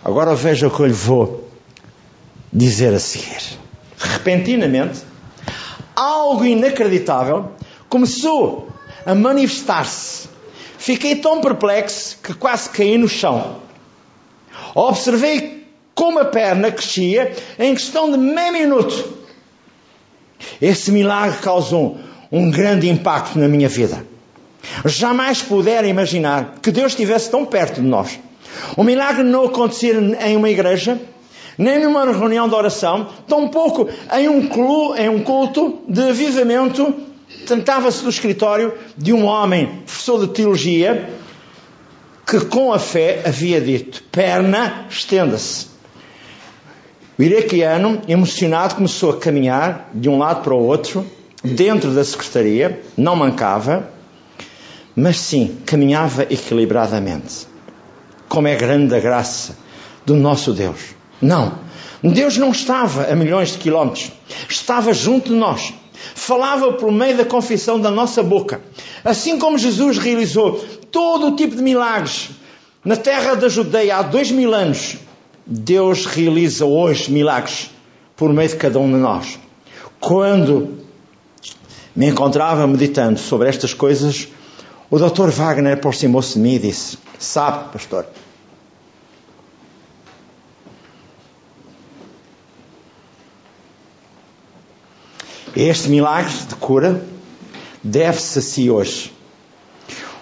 Agora 0.03 0.35
veja 0.35 0.67
o 0.67 0.71
que 0.71 0.79
eu 0.79 0.85
lhe 0.85 0.93
vou 0.93 1.49
dizer 2.53 2.93
a 2.93 2.99
seguir. 2.99 3.57
Repentinamente, 3.97 4.99
algo 5.95 6.45
inacreditável 6.45 7.51
começou 7.89 8.74
a 9.05 9.13
manifestar-se. 9.13 10.27
Fiquei 10.77 11.15
tão 11.15 11.41
perplexo 11.41 12.17
que 12.21 12.33
quase 12.33 12.69
caí 12.69 12.97
no 12.97 13.07
chão. 13.07 13.57
Observei 14.73 15.67
como 15.93 16.19
a 16.19 16.25
perna 16.25 16.71
crescia 16.71 17.33
em 17.57 17.73
questão 17.73 18.11
de 18.11 18.17
meio 18.17 18.53
minuto. 18.53 19.15
Esse 20.61 20.91
milagre 20.91 21.37
causou 21.41 21.97
um 22.31 22.51
grande 22.51 22.89
impacto 22.89 23.39
na 23.39 23.47
minha 23.47 23.69
vida. 23.69 24.05
Jamais 24.85 25.41
pudera 25.41 25.87
imaginar 25.87 26.55
que 26.61 26.71
Deus 26.71 26.91
estivesse 26.91 27.29
tão 27.29 27.45
perto 27.45 27.81
de 27.81 27.87
nós. 27.87 28.19
O 28.75 28.83
milagre 28.83 29.23
não 29.23 29.45
acontecia 29.45 29.93
em 29.93 30.35
uma 30.35 30.49
igreja, 30.49 30.99
nem 31.57 31.79
numa 31.79 32.05
reunião 32.11 32.49
de 32.49 32.55
oração, 32.55 33.07
tampouco 33.27 33.87
em 34.13 34.27
um, 34.27 34.49
em 34.97 35.09
um 35.09 35.23
culto 35.23 35.79
de 35.87 36.09
avivamento. 36.09 36.93
Tratava-se 37.45 38.03
do 38.03 38.09
escritório 38.09 38.73
de 38.97 39.13
um 39.13 39.25
homem, 39.25 39.83
professor 39.85 40.25
de 40.25 40.33
teologia, 40.33 41.09
que 42.25 42.39
com 42.41 42.73
a 42.73 42.79
fé 42.79 43.21
havia 43.25 43.61
dito: 43.61 44.03
perna, 44.11 44.85
estenda-se. 44.89 45.67
O 47.17 47.23
iraquiano, 47.23 48.01
emocionado, 48.07 48.75
começou 48.75 49.11
a 49.11 49.17
caminhar 49.17 49.89
de 49.93 50.09
um 50.09 50.17
lado 50.17 50.43
para 50.43 50.53
o 50.53 50.61
outro, 50.61 51.05
dentro 51.41 51.91
da 51.91 52.03
secretaria, 52.03 52.81
não 52.97 53.15
mancava, 53.15 53.89
mas 54.95 55.17
sim 55.17 55.59
caminhava 55.65 56.23
equilibradamente. 56.23 57.47
Como 58.27 58.47
é 58.47 58.55
grande 58.55 58.93
a 58.95 58.99
graça 58.99 59.57
do 60.05 60.15
nosso 60.15 60.51
Deus. 60.51 60.95
Não. 61.21 61.59
Deus 62.03 62.37
não 62.37 62.51
estava 62.51 63.05
a 63.05 63.15
milhões 63.15 63.53
de 63.53 63.59
quilómetros. 63.59 64.11
Estava 64.49 64.93
junto 64.93 65.29
de 65.29 65.35
nós. 65.35 65.73
Falava 66.13 66.73
por 66.73 66.91
meio 66.91 67.17
da 67.17 67.25
confissão 67.25 67.79
da 67.79 67.89
nossa 67.89 68.21
boca. 68.21 68.61
Assim 69.03 69.39
como 69.39 69.57
Jesus 69.57 69.97
realizou 69.97 70.63
todo 70.91 71.27
o 71.27 71.35
tipo 71.35 71.55
de 71.55 71.61
milagres 71.61 72.29
na 72.83 72.95
terra 72.95 73.35
da 73.35 73.49
Judeia 73.49 73.97
há 73.97 74.01
dois 74.03 74.29
mil 74.29 74.53
anos, 74.53 74.97
Deus 75.45 76.05
realiza 76.05 76.65
hoje 76.65 77.11
milagres 77.11 77.71
por 78.15 78.31
meio 78.31 78.49
de 78.49 78.55
cada 78.55 78.77
um 78.77 78.87
de 78.87 78.97
nós. 78.97 79.39
Quando 79.99 80.85
me 81.95 82.07
encontrava 82.07 82.67
meditando 82.67 83.19
sobre 83.19 83.49
estas 83.49 83.73
coisas, 83.73 84.27
o 84.91 84.99
Dr. 84.99 85.29
Wagner 85.29 85.73
aproximou-se 85.73 86.35
de 86.35 86.39
mim 86.39 86.55
e 86.55 86.59
disse: 86.59 86.97
Sabe, 87.17 87.71
pastor, 87.73 88.05
este 95.55 95.89
milagre 95.89 96.33
de 96.47 96.55
cura 96.55 97.01
deve-se 97.83 98.39
a 98.39 98.41
si 98.41 98.69
hoje. 98.69 99.13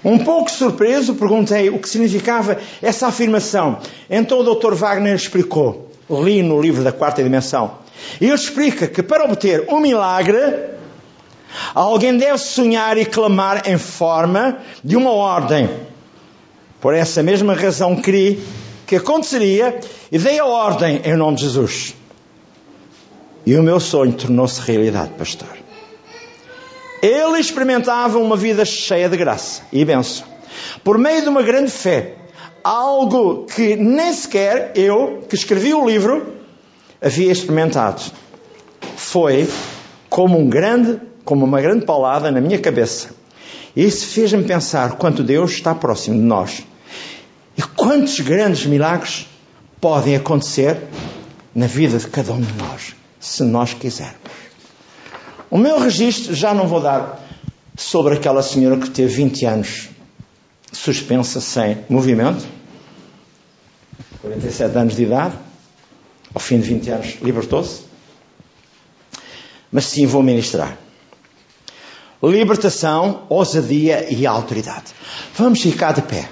Um 0.03 0.17
pouco 0.17 0.51
surpreso, 0.51 1.15
perguntei 1.15 1.69
o 1.69 1.79
que 1.79 1.87
significava 1.87 2.57
essa 2.81 3.07
afirmação. 3.07 3.79
Então 4.09 4.39
o 4.39 4.55
Dr. 4.55 4.73
Wagner 4.73 5.15
explicou. 5.15 5.89
Li 6.09 6.43
no 6.43 6.61
livro 6.61 6.83
da 6.83 6.91
quarta 6.91 7.23
dimensão. 7.23 7.75
Ele 8.19 8.33
explica 8.33 8.85
que 8.87 9.01
para 9.01 9.23
obter 9.23 9.65
um 9.69 9.79
milagre, 9.79 10.41
alguém 11.73 12.17
deve 12.17 12.37
sonhar 12.37 12.97
e 12.97 13.05
clamar 13.05 13.63
em 13.65 13.77
forma 13.77 14.57
de 14.83 14.97
uma 14.97 15.11
ordem. 15.11 15.69
Por 16.81 16.93
essa 16.93 17.23
mesma 17.23 17.53
razão 17.53 17.95
criei 17.95 18.43
que 18.85 18.97
aconteceria 18.97 19.79
e 20.11 20.19
dei 20.19 20.37
a 20.37 20.45
ordem 20.45 21.01
em 21.05 21.15
nome 21.15 21.37
de 21.37 21.43
Jesus. 21.43 21.95
E 23.45 23.55
o 23.55 23.63
meu 23.63 23.79
sonho 23.79 24.13
tornou-se 24.13 24.61
realidade, 24.61 25.11
pastor. 25.17 25.49
Ele 27.01 27.39
experimentava 27.39 28.17
uma 28.17 28.37
vida 28.37 28.63
cheia 28.63 29.09
de 29.09 29.17
graça 29.17 29.63
e 29.73 29.83
benção. 29.83 30.25
Por 30.83 30.97
meio 30.97 31.21
de 31.21 31.29
uma 31.29 31.41
grande 31.41 31.71
fé. 31.71 32.15
Algo 32.63 33.45
que 33.45 33.75
nem 33.75 34.13
sequer 34.13 34.71
eu, 34.75 35.25
que 35.27 35.35
escrevi 35.35 35.73
o 35.73 35.85
livro, 35.85 36.35
havia 37.01 37.29
experimentado. 37.29 38.01
Foi 38.95 39.49
como 40.09 40.39
um 40.39 40.47
grande, 40.47 41.01
como 41.25 41.43
uma 41.43 41.59
grande 41.59 41.85
paulada 41.85 42.31
na 42.31 42.39
minha 42.39 42.57
cabeça. 42.57 43.09
Isso 43.75 44.07
fez-me 44.07 44.43
pensar 44.43 44.93
quanto 44.93 45.23
Deus 45.23 45.51
está 45.51 45.75
próximo 45.75 46.15
de 46.15 46.23
nós. 46.23 46.63
E 47.57 47.61
quantos 47.61 48.19
grandes 48.21 48.65
milagres 48.65 49.27
podem 49.81 50.15
acontecer 50.15 50.77
na 51.53 51.67
vida 51.67 51.97
de 51.97 52.07
cada 52.07 52.31
um 52.31 52.39
de 52.39 52.53
nós, 52.53 52.95
se 53.23 53.41
nós 53.43 53.73
quisermos. 53.73 54.17
O 55.49 55.57
meu 55.57 55.79
registro 55.79 56.35
já 56.35 56.53
não 56.53 56.67
vou 56.67 56.81
dar 56.81 57.25
sobre 57.77 58.15
aquela 58.15 58.43
senhora 58.43 58.77
que 58.77 58.89
teve 58.89 59.13
20 59.13 59.45
anos 59.45 59.89
suspensa 60.73 61.39
sem 61.39 61.85
movimento, 61.89 62.45
47 64.21 64.77
anos 64.77 64.95
de 64.95 65.03
idade, 65.03 65.35
ao 66.33 66.41
fim 66.41 66.59
de 66.59 66.67
20 66.67 66.89
anos 66.89 67.17
libertou-se, 67.21 67.83
mas 69.71 69.85
sim 69.85 70.05
vou 70.05 70.21
ministrar. 70.21 70.77
Libertação, 72.21 73.25
ousadia 73.29 74.11
e 74.13 74.25
autoridade. 74.27 74.93
Vamos 75.37 75.61
ficar 75.61 75.93
de 75.93 76.01
pé. 76.01 76.27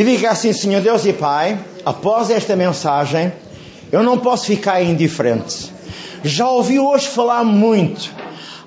E 0.00 0.02
diga 0.02 0.30
assim, 0.30 0.50
Senhor 0.50 0.80
Deus 0.80 1.04
e 1.04 1.12
Pai, 1.12 1.60
após 1.84 2.30
esta 2.30 2.56
mensagem, 2.56 3.30
eu 3.92 4.02
não 4.02 4.16
posso 4.16 4.46
ficar 4.46 4.82
indiferente. 4.82 5.70
Já 6.24 6.48
ouvi 6.48 6.80
hoje 6.80 7.06
falar 7.06 7.44
muito 7.44 8.10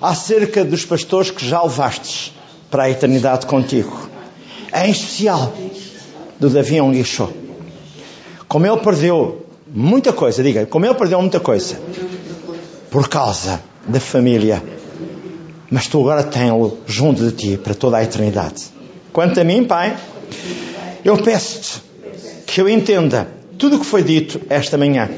acerca 0.00 0.64
dos 0.64 0.84
pastores 0.84 1.32
que 1.32 1.44
já 1.44 1.60
levastes 1.60 2.32
para 2.70 2.84
a 2.84 2.90
eternidade 2.90 3.46
contigo. 3.46 4.08
Em 4.72 4.92
especial 4.92 5.52
do 6.38 6.48
Davi 6.48 6.80
Onguixô. 6.80 7.28
Como 8.46 8.64
ele 8.64 8.76
perdeu 8.76 9.44
muita 9.66 10.12
coisa, 10.12 10.40
diga, 10.40 10.66
como 10.66 10.86
ele 10.86 10.94
perdeu 10.94 11.20
muita 11.20 11.40
coisa 11.40 11.80
por 12.92 13.08
causa 13.08 13.60
da 13.88 13.98
família. 13.98 14.62
Mas 15.68 15.88
tu 15.88 15.98
agora 15.98 16.22
tens-lo 16.22 16.78
junto 16.86 17.28
de 17.28 17.32
ti 17.32 17.56
para 17.56 17.74
toda 17.74 17.96
a 17.96 18.04
eternidade. 18.04 18.66
Quanto 19.12 19.40
a 19.40 19.42
mim, 19.42 19.64
Pai, 19.64 19.96
eu 21.04 21.18
peço-te 21.18 21.82
que 22.46 22.60
eu 22.60 22.68
entenda 22.68 23.28
tudo 23.58 23.76
o 23.76 23.80
que 23.80 23.86
foi 23.86 24.02
dito 24.02 24.40
esta 24.48 24.78
manhã, 24.78 25.10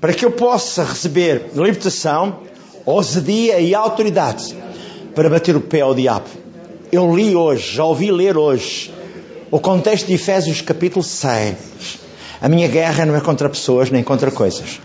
para 0.00 0.12
que 0.12 0.24
eu 0.24 0.30
possa 0.30 0.84
receber 0.84 1.46
libertação, 1.54 2.40
ousadia 2.84 3.60
e 3.60 3.74
autoridade 3.74 4.54
para 5.14 5.30
bater 5.30 5.56
o 5.56 5.60
pé 5.60 5.80
ao 5.80 5.94
diabo. 5.94 6.26
Eu 6.92 7.16
li 7.16 7.34
hoje, 7.34 7.76
já 7.76 7.84
ouvi 7.84 8.12
ler 8.12 8.36
hoje, 8.36 8.92
o 9.50 9.58
contexto 9.58 10.06
de 10.06 10.14
Efésios 10.14 10.60
capítulo 10.60 11.02
6, 11.02 11.56
A 12.40 12.48
minha 12.48 12.68
guerra 12.68 13.06
não 13.06 13.16
é 13.16 13.20
contra 13.20 13.48
pessoas 13.48 13.90
nem 13.90 14.02
contra 14.02 14.30
coisas, 14.30 14.80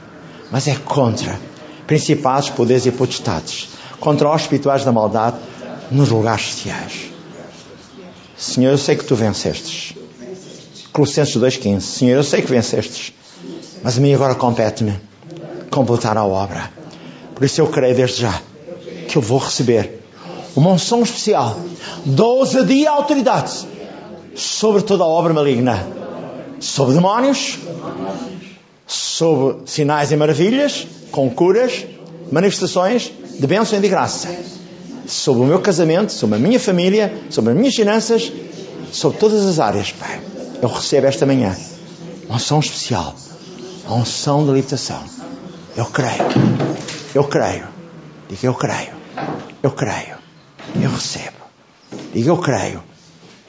mas 0.50 0.68
é 0.68 0.76
contra 0.76 1.38
principados, 1.86 2.50
poderes 2.52 2.86
e 2.86 2.92
potestades, 2.92 3.70
contra 4.00 4.34
os 4.34 4.44
espirituais 4.44 4.86
da 4.86 4.92
maldade 4.92 5.38
nos 5.92 6.10
lugares 6.10 6.44
sociais. 6.44 7.09
Senhor, 8.40 8.72
eu 8.72 8.78
sei 8.78 8.96
que 8.96 9.04
tu 9.04 9.16
vencestes. 9.16 9.94
Colossenses 10.94 11.36
2,15. 11.36 11.82
Senhor, 11.82 12.16
eu 12.16 12.24
sei 12.24 12.42
que 12.42 12.50
vencestes. 12.50 13.12
Mas 13.84 13.98
a 13.98 14.02
mim 14.02 14.14
agora 14.14 14.34
compete-me 14.34 14.98
completar 15.70 16.18
a 16.18 16.24
obra. 16.24 16.72
Por 17.36 17.44
isso 17.44 17.60
eu 17.60 17.68
creio 17.68 17.94
desde 17.94 18.22
já 18.22 18.42
que 19.10 19.18
eu 19.18 19.22
vou 19.22 19.40
receber 19.40 20.02
uma 20.56 20.72
unção 20.72 21.04
especial 21.04 21.60
de 22.06 22.22
ousadia 22.22 22.84
e 22.84 22.88
autoridade 22.88 23.68
sobre 24.36 24.84
toda 24.84 25.04
a 25.04 25.08
obra 25.08 25.34
maligna, 25.34 25.86
sobre 26.62 26.94
demónios, 26.94 27.60
sobre 28.88 29.70
sinais 29.70 30.14
e 30.14 30.16
maravilhas, 30.16 30.88
com 31.12 31.30
curas, 31.30 31.86
manifestações 32.32 33.12
de 33.38 33.48
bênção 33.48 33.78
e 33.78 33.82
de 33.82 33.90
graça, 33.90 34.30
sobre 35.12 35.44
o 35.44 35.46
meu 35.46 35.60
casamento, 35.60 36.12
sobre 36.12 36.36
a 36.36 36.40
minha 36.40 36.60
família, 36.60 37.14
sobre 37.30 37.52
as 37.52 37.58
minhas 37.58 37.76
finanças, 37.76 38.32
sobre 38.92 39.18
todas 39.18 39.46
as 39.46 39.60
áreas, 39.60 39.92
Pai. 39.92 40.22
Eu 40.62 40.70
recebo 40.70 41.08
esta 41.08 41.26
manhã 41.26 41.56
uma 42.28 42.36
unção 42.36 42.60
especial, 42.60 43.16
uma 43.86 43.98
unção 43.98 44.46
de 44.46 44.52
libertação. 44.52 45.04
Eu 45.76 45.86
creio, 45.86 46.26
eu 47.16 47.24
creio, 47.24 47.68
diga 48.28 48.48
eu 48.48 48.54
creio, 48.54 48.94
eu 49.64 49.72
creio, 49.72 50.18
eu 50.82 50.90
recebo, 50.90 51.38
diga 52.14 52.30
eu 52.30 52.38
creio, 52.38 52.84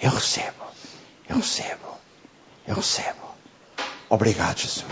eu 0.02 0.10
recebo. 0.10 0.60
Eu 1.30 1.36
recebo. 1.36 1.96
Eu 2.66 2.74
recebo. 2.74 3.36
Obrigado, 4.08 4.58
Jesus. 4.58 4.84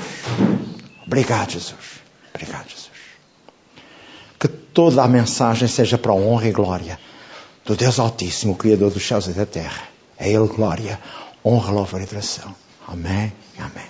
Obrigado, 1.05 1.51
Jesus. 1.51 1.75
Obrigado, 2.33 2.69
Jesus. 2.69 2.88
Toda 4.79 5.03
a 5.03 5.09
mensagem 5.09 5.67
seja 5.67 5.99
para 5.99 6.13
a 6.13 6.15
honra 6.15 6.47
e 6.47 6.53
glória 6.53 7.01
do 7.65 7.75
Deus 7.75 7.99
Altíssimo, 7.99 8.55
Criador 8.55 8.93
dos 8.93 9.05
céus 9.05 9.27
e 9.27 9.33
da 9.33 9.45
terra. 9.45 9.89
É 10.17 10.31
Ele 10.31 10.47
glória, 10.47 11.01
honra, 11.45 11.73
louvor 11.73 12.01
e 12.01 12.05
adoração. 12.05 12.55
Amém. 12.87 13.33
Amém. 13.59 13.87